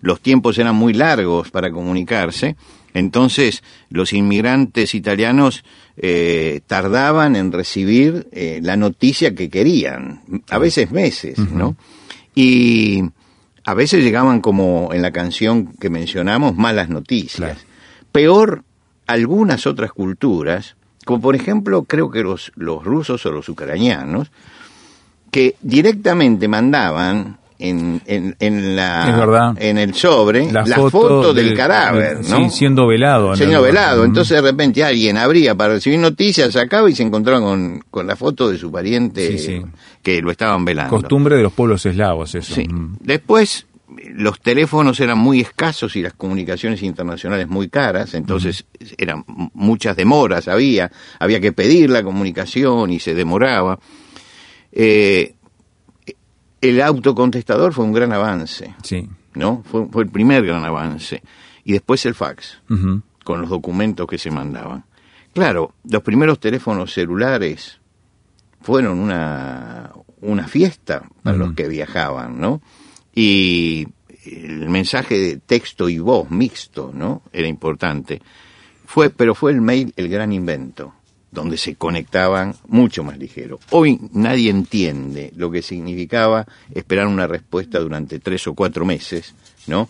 los 0.00 0.20
tiempos 0.20 0.58
eran 0.58 0.74
muy 0.74 0.92
largos 0.92 1.50
para 1.50 1.70
comunicarse, 1.70 2.56
entonces 2.92 3.62
los 3.90 4.12
inmigrantes 4.12 4.94
italianos 4.94 5.64
eh, 5.96 6.60
tardaban 6.66 7.36
en 7.36 7.52
recibir 7.52 8.28
eh, 8.32 8.60
la 8.62 8.76
noticia 8.76 9.34
que 9.34 9.48
querían, 9.48 10.22
a 10.50 10.58
veces 10.58 10.90
meses, 10.90 11.38
¿no? 11.38 11.76
Y 12.34 13.02
a 13.64 13.74
veces 13.74 14.02
llegaban 14.02 14.40
como 14.40 14.90
en 14.92 15.02
la 15.02 15.10
canción 15.10 15.72
que 15.80 15.90
mencionamos, 15.90 16.56
malas 16.56 16.88
noticias. 16.88 17.58
Peor 18.12 18.64
algunas 19.06 19.66
otras 19.66 19.92
culturas, 19.92 20.76
como 21.04 21.20
por 21.20 21.36
ejemplo 21.36 21.84
creo 21.84 22.10
que 22.10 22.22
los, 22.22 22.52
los 22.56 22.84
rusos 22.84 23.24
o 23.26 23.32
los 23.32 23.48
ucranianos, 23.48 24.30
que 25.30 25.56
directamente 25.60 26.48
mandaban 26.48 27.38
en, 27.58 28.02
en, 28.06 28.76
la 28.76 29.54
en 29.58 29.78
el 29.78 29.94
sobre 29.94 30.52
la, 30.52 30.64
foto, 30.90 31.32
del, 31.32 31.54
cadáver, 31.54 32.18
¿no? 32.28 32.50
siendo 32.50 32.86
velado. 32.86 33.34
Siendo 33.34 33.62
velado. 33.62 34.04
Entonces 34.04 34.42
de 34.42 34.50
repente 34.50 34.84
alguien 34.84 35.16
abría 35.16 35.54
para 35.54 35.74
recibir 35.74 35.98
noticias, 35.98 36.52
sacaba 36.52 36.90
y 36.90 36.94
se 36.94 37.02
encontraba 37.02 37.40
con, 37.40 37.82
con 37.90 38.06
la 38.06 38.16
foto 38.16 38.50
de 38.50 38.58
su 38.58 38.70
pariente 38.70 39.64
que 40.02 40.20
lo 40.20 40.30
estaban 40.30 40.64
velando. 40.64 40.90
Costumbre 40.90 41.36
de 41.36 41.42
los 41.42 41.52
pueblos 41.52 41.86
eslavos, 41.86 42.34
eso. 42.34 42.60
Después 43.00 43.66
los 43.88 44.40
teléfonos 44.40 44.98
eran 45.00 45.18
muy 45.18 45.40
escasos 45.40 45.96
y 45.96 46.02
las 46.02 46.14
comunicaciones 46.14 46.82
internacionales 46.82 47.48
muy 47.48 47.68
caras, 47.68 48.14
entonces 48.14 48.66
eran 48.98 49.24
muchas 49.54 49.96
demoras, 49.96 50.48
había, 50.48 50.90
había 51.18 51.40
que 51.40 51.52
pedir 51.52 51.90
la 51.90 52.02
comunicación 52.02 52.90
y 52.90 52.98
se 52.98 53.14
demoraba. 53.14 53.78
Eh, 54.72 55.34
el 56.60 56.82
autocontestador 56.82 57.72
fue 57.72 57.84
un 57.84 57.92
gran 57.92 58.12
avance, 58.12 58.74
sí. 58.82 59.08
¿no? 59.34 59.62
Fue, 59.64 59.86
fue 59.86 60.02
el 60.02 60.10
primer 60.10 60.44
gran 60.44 60.64
avance. 60.64 61.22
Y 61.64 61.72
después 61.72 62.04
el 62.06 62.14
fax, 62.14 62.62
con 63.24 63.40
los 63.40 63.50
documentos 63.50 64.06
que 64.06 64.18
se 64.18 64.30
mandaban. 64.30 64.84
Claro, 65.32 65.74
los 65.84 66.02
primeros 66.02 66.38
teléfonos 66.40 66.92
celulares 66.92 67.80
fueron 68.62 68.98
una, 68.98 69.92
una 70.20 70.48
fiesta 70.48 71.02
para 71.22 71.36
los 71.36 71.54
que 71.54 71.68
viajaban, 71.68 72.40
¿no? 72.40 72.62
Y 73.16 73.88
el 74.26 74.68
mensaje 74.68 75.18
de 75.18 75.36
texto 75.38 75.88
y 75.88 75.98
voz 75.98 76.30
mixto, 76.30 76.92
¿no? 76.94 77.22
Era 77.32 77.48
importante. 77.48 78.20
Fue, 78.84 79.10
pero 79.10 79.34
fue 79.34 79.52
el 79.52 79.62
mail 79.62 79.92
el 79.96 80.08
gran 80.08 80.32
invento, 80.32 80.92
donde 81.32 81.56
se 81.56 81.76
conectaban 81.76 82.54
mucho 82.68 83.02
más 83.02 83.18
ligero. 83.18 83.58
Hoy 83.70 83.98
nadie 84.12 84.50
entiende 84.50 85.32
lo 85.34 85.50
que 85.50 85.62
significaba 85.62 86.46
esperar 86.72 87.06
una 87.06 87.26
respuesta 87.26 87.78
durante 87.80 88.18
tres 88.18 88.46
o 88.46 88.54
cuatro 88.54 88.84
meses, 88.84 89.34
¿no? 89.66 89.88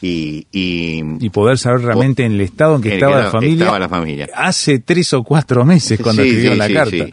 Y, 0.00 0.46
y, 0.52 1.28
poder 1.30 1.58
saber 1.58 1.80
realmente 1.80 2.24
en 2.24 2.30
el 2.30 2.42
estado 2.42 2.76
en 2.76 2.82
que 2.82 2.94
estaba, 2.94 3.24
la 3.24 3.30
familia, 3.32 3.78
la 3.80 3.88
familia 3.88 4.28
hace 4.32 4.78
tres 4.78 5.12
o 5.12 5.24
cuatro 5.24 5.64
meses 5.64 5.98
cuando 6.00 6.22
escribió 6.22 6.54
la 6.54 6.72
carta. 6.72 7.08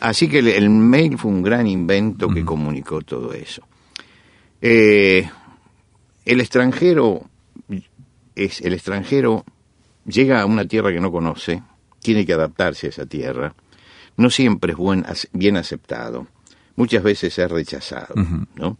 Así 0.00 0.28
que 0.28 0.40
el, 0.40 0.68
mail 0.68 1.16
fue 1.16 1.30
un 1.30 1.42
gran 1.42 1.66
invento 1.66 2.28
que 2.28 2.44
comunicó 2.44 3.00
todo 3.00 3.32
eso. 3.32 3.62
Eh, 4.68 5.30
el 6.24 6.40
extranjero 6.40 7.30
es 8.34 8.60
el 8.62 8.72
extranjero 8.72 9.44
llega 10.04 10.40
a 10.40 10.46
una 10.46 10.64
tierra 10.64 10.90
que 10.90 10.98
no 10.98 11.12
conoce, 11.12 11.62
tiene 12.00 12.26
que 12.26 12.32
adaptarse 12.32 12.88
a 12.88 12.90
esa 12.90 13.06
tierra. 13.06 13.54
No 14.16 14.28
siempre 14.28 14.72
es 14.72 14.76
buen, 14.76 15.06
bien 15.32 15.56
aceptado, 15.56 16.26
muchas 16.74 17.04
veces 17.04 17.38
es 17.38 17.48
rechazado, 17.48 18.14
¿no? 18.56 18.76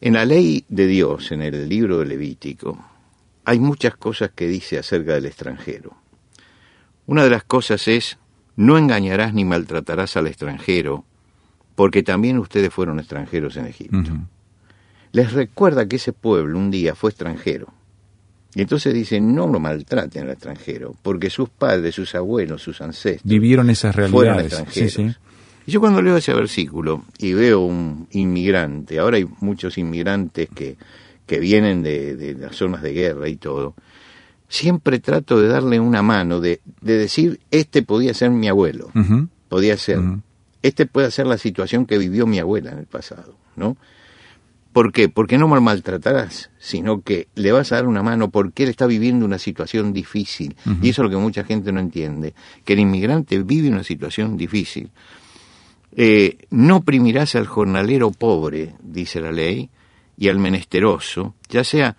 En 0.00 0.12
la 0.12 0.24
ley 0.24 0.64
de 0.68 0.86
Dios, 0.86 1.32
en 1.32 1.42
el 1.42 1.68
libro 1.68 1.98
de 1.98 2.06
Levítico, 2.06 2.78
hay 3.44 3.58
muchas 3.58 3.96
cosas 3.96 4.30
que 4.30 4.46
dice 4.46 4.78
acerca 4.78 5.14
del 5.14 5.26
extranjero. 5.26 5.96
Una 7.06 7.24
de 7.24 7.30
las 7.30 7.42
cosas 7.42 7.88
es, 7.88 8.16
no 8.54 8.78
engañarás 8.78 9.34
ni 9.34 9.44
maltratarás 9.44 10.16
al 10.16 10.28
extranjero, 10.28 11.04
porque 11.80 12.02
también 12.02 12.36
ustedes 12.36 12.70
fueron 12.74 12.98
extranjeros 12.98 13.56
en 13.56 13.64
Egipto. 13.64 14.12
Les 15.12 15.32
recuerda 15.32 15.88
que 15.88 15.96
ese 15.96 16.12
pueblo 16.12 16.58
un 16.58 16.70
día 16.70 16.94
fue 16.94 17.08
extranjero. 17.08 17.72
Y 18.54 18.60
entonces 18.60 18.92
dicen, 18.92 19.34
no 19.34 19.46
lo 19.46 19.60
maltraten 19.60 20.24
al 20.24 20.28
extranjero, 20.32 20.94
porque 21.00 21.30
sus 21.30 21.48
padres, 21.48 21.94
sus 21.94 22.14
abuelos, 22.14 22.60
sus 22.60 22.82
ancestros 22.82 23.24
vivieron 23.24 23.70
esas 23.70 23.96
realidades. 23.96 24.52
extranjeros. 24.52 25.18
Y 25.64 25.70
yo 25.70 25.80
cuando 25.80 26.02
leo 26.02 26.18
ese 26.18 26.34
versículo 26.34 27.06
y 27.16 27.32
veo 27.32 27.60
un 27.60 28.08
inmigrante, 28.10 28.98
ahora 28.98 29.16
hay 29.16 29.26
muchos 29.40 29.78
inmigrantes 29.78 30.50
que, 30.54 30.76
que 31.24 31.40
vienen 31.40 31.82
de, 31.82 32.36
las 32.38 32.56
zonas 32.56 32.82
de 32.82 32.92
guerra 32.92 33.26
y 33.26 33.36
todo, 33.36 33.74
siempre 34.50 34.98
trato 34.98 35.40
de 35.40 35.48
darle 35.48 35.80
una 35.80 36.02
mano, 36.02 36.40
de, 36.40 36.60
de 36.82 36.98
decir, 36.98 37.40
este 37.50 37.82
podía 37.82 38.12
ser 38.12 38.28
mi 38.28 38.48
abuelo, 38.48 38.90
podía 39.48 39.78
ser 39.78 39.98
este 40.62 40.86
puede 40.86 41.10
ser 41.10 41.26
la 41.26 41.38
situación 41.38 41.86
que 41.86 41.98
vivió 41.98 42.26
mi 42.26 42.38
abuela 42.38 42.72
en 42.72 42.78
el 42.78 42.86
pasado, 42.86 43.36
¿no? 43.56 43.76
¿Por 44.72 44.92
qué? 44.92 45.08
Porque 45.08 45.36
no 45.36 45.48
me 45.48 45.58
maltratarás, 45.60 46.50
sino 46.58 47.02
que 47.02 47.26
le 47.34 47.50
vas 47.50 47.72
a 47.72 47.76
dar 47.76 47.86
una 47.88 48.04
mano 48.04 48.30
porque 48.30 48.62
él 48.62 48.68
está 48.68 48.86
viviendo 48.86 49.26
una 49.26 49.38
situación 49.38 49.92
difícil. 49.92 50.54
Y 50.80 50.90
eso 50.90 51.02
es 51.02 51.04
lo 51.06 51.10
que 51.10 51.16
mucha 51.16 51.42
gente 51.42 51.72
no 51.72 51.80
entiende, 51.80 52.34
que 52.64 52.74
el 52.74 52.78
inmigrante 52.78 53.42
vive 53.42 53.68
una 53.68 53.82
situación 53.82 54.36
difícil. 54.36 54.90
Eh, 55.96 56.38
no 56.50 56.76
oprimirás 56.76 57.34
al 57.34 57.48
jornalero 57.48 58.12
pobre, 58.12 58.76
dice 58.80 59.20
la 59.20 59.32
ley, 59.32 59.70
y 60.16 60.28
al 60.28 60.38
menesteroso, 60.38 61.34
ya 61.48 61.64
sea 61.64 61.96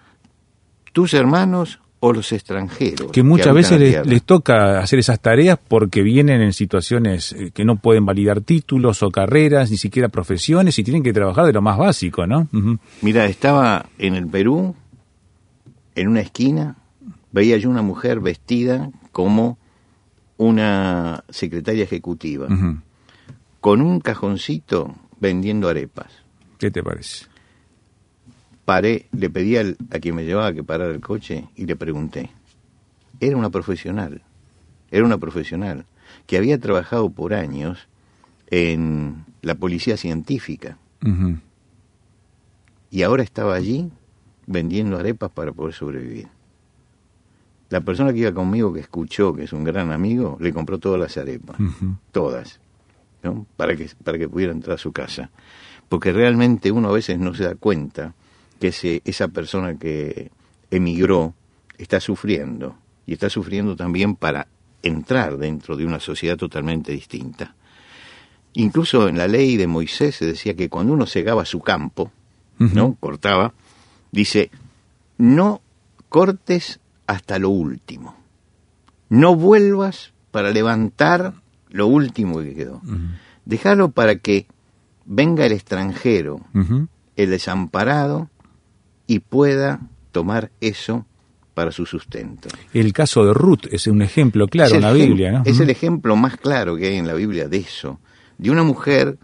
tus 0.93 1.13
hermanos 1.13 1.80
o 2.01 2.11
los 2.11 2.31
extranjeros. 2.31 3.11
Que 3.11 3.21
muchas 3.23 3.53
veces 3.53 4.05
les, 4.05 4.23
toca 4.23 4.79
hacer 4.79 4.99
esas 4.99 5.21
tareas 5.21 5.59
porque 5.67 6.01
vienen 6.01 6.41
en 6.41 6.51
situaciones 6.51 7.31
eh, 7.33 7.51
que 7.53 7.63
no 7.63 7.75
pueden 7.77 8.05
validar 8.05 8.41
títulos 8.41 9.03
o 9.03 9.11
carreras, 9.11 9.69
ni 9.69 9.77
siquiera 9.77 10.09
profesiones, 10.09 10.77
y 10.79 10.83
tienen 10.83 11.03
que 11.03 11.13
trabajar 11.13 11.45
de 11.45 11.53
lo 11.53 11.61
más 11.61 11.77
básico, 11.77 12.25
¿no? 12.25 12.49
Mira, 13.01 13.25
estaba 13.25 13.85
en 13.99 14.15
el 14.15 14.27
Perú, 14.27 14.75
en 15.93 16.07
una 16.07 16.21
esquina, 16.21 16.75
veía 17.31 17.57
yo 17.57 17.69
una 17.69 17.83
mujer 17.83 18.19
vestida 18.19 18.89
como 19.11 19.59
una 20.37 21.23
secretaria 21.29 21.83
ejecutiva, 21.83 22.47
con 23.59 23.81
un 23.81 23.99
cajoncito 23.99 24.95
vendiendo 25.19 25.69
arepas. 25.69 26.11
¿Qué 26.57 26.71
te 26.71 26.81
parece? 26.81 27.30
Paré, 28.71 29.07
le 29.11 29.29
pedí 29.29 29.57
al- 29.57 29.75
a 29.91 29.99
quien 29.99 30.15
me 30.15 30.23
llevaba 30.23 30.53
que 30.53 30.63
parara 30.63 30.93
el 30.93 31.01
coche 31.01 31.49
y 31.57 31.65
le 31.65 31.75
pregunté. 31.75 32.29
Era 33.19 33.35
una 33.35 33.49
profesional, 33.49 34.21
era 34.91 35.03
una 35.03 35.17
profesional 35.17 35.83
que 36.25 36.37
había 36.37 36.57
trabajado 36.57 37.09
por 37.09 37.33
años 37.33 37.89
en 38.49 39.25
la 39.41 39.55
policía 39.55 39.97
científica 39.97 40.77
y 42.89 43.01
ahora 43.03 43.23
estaba 43.23 43.55
allí 43.55 43.91
vendiendo 44.47 44.97
arepas 44.97 45.31
para 45.31 45.51
poder 45.51 45.73
sobrevivir. 45.73 46.29
La 47.69 47.81
persona 47.81 48.13
que 48.13 48.19
iba 48.19 48.31
conmigo, 48.33 48.71
que 48.71 48.79
escuchó, 48.79 49.33
que 49.33 49.43
es 49.43 49.51
un 49.53 49.65
gran 49.65 49.91
amigo, 49.91 50.37
le 50.39 50.53
compró 50.53 50.77
todas 50.79 50.97
las 50.99 51.17
arepas, 51.17 51.57
todas, 52.13 52.61
¿no? 53.21 53.45
para, 53.57 53.75
que, 53.75 53.89
para 54.03 54.17
que 54.17 54.29
pudiera 54.29 54.53
entrar 54.53 54.75
a 54.75 54.77
su 54.77 54.93
casa. 54.93 55.29
Porque 55.89 56.13
realmente 56.13 56.71
uno 56.71 56.87
a 56.87 56.93
veces 56.93 57.19
no 57.19 57.33
se 57.33 57.43
da 57.43 57.55
cuenta 57.55 58.13
que 58.61 58.67
ese, 58.67 59.01
esa 59.05 59.27
persona 59.27 59.75
que 59.75 60.29
emigró 60.69 61.33
está 61.79 61.99
sufriendo, 61.99 62.77
y 63.07 63.13
está 63.13 63.27
sufriendo 63.27 63.75
también 63.75 64.15
para 64.15 64.47
entrar 64.83 65.37
dentro 65.37 65.75
de 65.75 65.83
una 65.83 65.99
sociedad 65.99 66.37
totalmente 66.37 66.91
distinta. 66.91 67.55
Incluso 68.53 69.07
en 69.07 69.17
la 69.17 69.27
ley 69.27 69.57
de 69.57 69.65
Moisés 69.65 70.15
se 70.15 70.25
decía 70.27 70.55
que 70.55 70.69
cuando 70.69 70.93
uno 70.93 71.07
cegaba 71.07 71.43
su 71.43 71.59
campo, 71.59 72.11
¿no? 72.59 72.95
Cortaba, 72.99 73.53
dice, 74.11 74.51
no 75.17 75.61
cortes 76.09 76.79
hasta 77.07 77.39
lo 77.39 77.49
último. 77.49 78.15
No 79.09 79.35
vuelvas 79.35 80.13
para 80.29 80.51
levantar 80.51 81.33
lo 81.69 81.87
último 81.87 82.39
que 82.41 82.53
quedó. 82.53 82.81
Déjalo 83.45 83.89
para 83.89 84.17
que 84.17 84.45
venga 85.05 85.47
el 85.47 85.53
extranjero, 85.53 86.41
el 87.15 87.29
desamparado, 87.31 88.29
y 89.11 89.19
pueda 89.19 89.81
tomar 90.13 90.51
eso 90.61 91.05
para 91.53 91.73
su 91.73 91.85
sustento. 91.85 92.47
El 92.73 92.93
caso 92.93 93.25
de 93.25 93.33
Ruth 93.33 93.65
es 93.69 93.87
un 93.87 94.01
ejemplo 94.01 94.47
claro 94.47 94.75
en 94.75 94.81
la 94.81 94.93
Biblia, 94.93 95.33
¿no? 95.33 95.41
Es 95.43 95.59
el 95.59 95.69
ejemplo 95.69 96.15
más 96.15 96.37
claro 96.37 96.77
que 96.77 96.87
hay 96.87 96.95
en 96.95 97.07
la 97.07 97.13
Biblia 97.13 97.49
de 97.49 97.57
eso, 97.57 97.99
de 98.37 98.51
una 98.51 98.63
mujer 98.63 99.17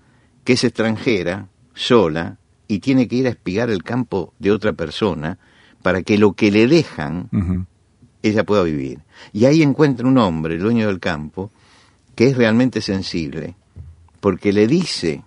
que 0.43 0.53
es 0.53 0.63
extranjera, 0.65 1.47
sola, 1.73 2.37
y 2.67 2.79
tiene 2.79 3.07
que 3.07 3.15
ir 3.15 3.27
a 3.27 3.29
espigar 3.29 3.69
el 3.69 3.81
campo 3.81 4.33
de 4.39 4.51
otra 4.51 4.73
persona 4.73 5.37
para 5.81 6.01
que 6.01 6.17
lo 6.17 6.33
que 6.33 6.51
le 6.51 6.67
dejan 6.67 7.65
ella 8.21 8.43
pueda 8.43 8.63
vivir. 8.63 8.99
Y 9.31 9.45
ahí 9.45 9.61
encuentra 9.61 10.05
un 10.05 10.17
hombre, 10.17 10.55
el 10.55 10.63
dueño 10.63 10.87
del 10.87 10.99
campo, 10.99 11.49
que 12.13 12.27
es 12.27 12.35
realmente 12.35 12.81
sensible, 12.81 13.55
porque 14.19 14.51
le 14.51 14.67
dice 14.67 15.23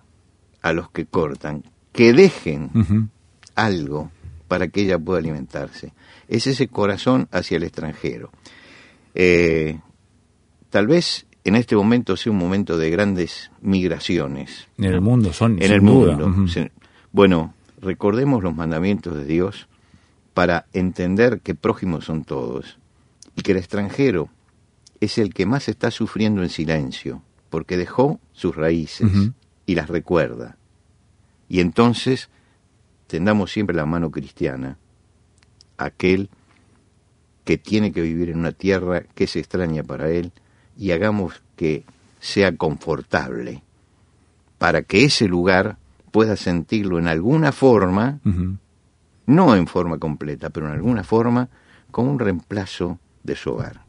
a 0.61 0.71
los 0.71 0.91
que 0.91 1.07
cortan 1.07 1.63
que 1.91 2.13
dejen 2.13 3.09
algo 3.55 4.11
para 4.51 4.67
que 4.67 4.81
ella 4.81 4.99
pueda 4.99 5.19
alimentarse. 5.19 5.93
Es 6.27 6.45
ese 6.45 6.67
corazón 6.67 7.29
hacia 7.31 7.55
el 7.55 7.63
extranjero. 7.63 8.31
Eh, 9.15 9.79
tal 10.69 10.87
vez 10.87 11.25
en 11.45 11.55
este 11.55 11.73
momento 11.77 12.17
sea 12.17 12.33
un 12.33 12.37
momento 12.37 12.77
de 12.77 12.89
grandes 12.89 13.49
migraciones. 13.61 14.67
En 14.77 14.83
el 14.83 14.99
mundo 14.99 15.31
son, 15.31 15.53
En 15.53 15.61
sin 15.61 15.71
el 15.71 15.79
duda. 15.79 16.17
mundo. 16.17 16.69
Bueno, 17.13 17.53
recordemos 17.81 18.43
los 18.43 18.53
mandamientos 18.53 19.15
de 19.15 19.23
Dios 19.23 19.69
para 20.33 20.65
entender 20.73 21.39
que 21.39 21.55
prójimos 21.55 22.03
son 22.03 22.25
todos 22.25 22.77
y 23.37 23.43
que 23.43 23.53
el 23.53 23.57
extranjero 23.57 24.27
es 24.99 25.17
el 25.17 25.33
que 25.33 25.45
más 25.45 25.69
está 25.69 25.91
sufriendo 25.91 26.43
en 26.43 26.49
silencio, 26.49 27.21
porque 27.49 27.77
dejó 27.77 28.19
sus 28.33 28.53
raíces 28.53 29.31
y 29.65 29.75
las 29.75 29.87
recuerda. 29.87 30.57
Y 31.47 31.61
entonces 31.61 32.27
tendamos 33.11 33.51
siempre 33.51 33.75
la 33.75 33.85
mano 33.85 34.09
cristiana, 34.09 34.77
aquel 35.77 36.29
que 37.43 37.57
tiene 37.57 37.91
que 37.91 38.01
vivir 38.01 38.29
en 38.29 38.39
una 38.39 38.53
tierra 38.53 39.03
que 39.13 39.25
es 39.25 39.35
extraña 39.35 39.83
para 39.83 40.09
él, 40.09 40.31
y 40.77 40.91
hagamos 40.91 41.43
que 41.57 41.83
sea 42.21 42.55
confortable, 42.55 43.63
para 44.57 44.83
que 44.83 45.03
ese 45.03 45.27
lugar 45.27 45.77
pueda 46.11 46.37
sentirlo 46.37 46.99
en 46.99 47.07
alguna 47.09 47.51
forma, 47.51 48.21
no 49.25 49.55
en 49.57 49.67
forma 49.67 49.97
completa, 49.97 50.49
pero 50.49 50.67
en 50.67 50.73
alguna 50.73 51.03
forma, 51.03 51.49
como 51.91 52.09
un 52.11 52.19
reemplazo 52.19 52.97
de 53.23 53.35
su 53.35 53.51
hogar. 53.51 53.81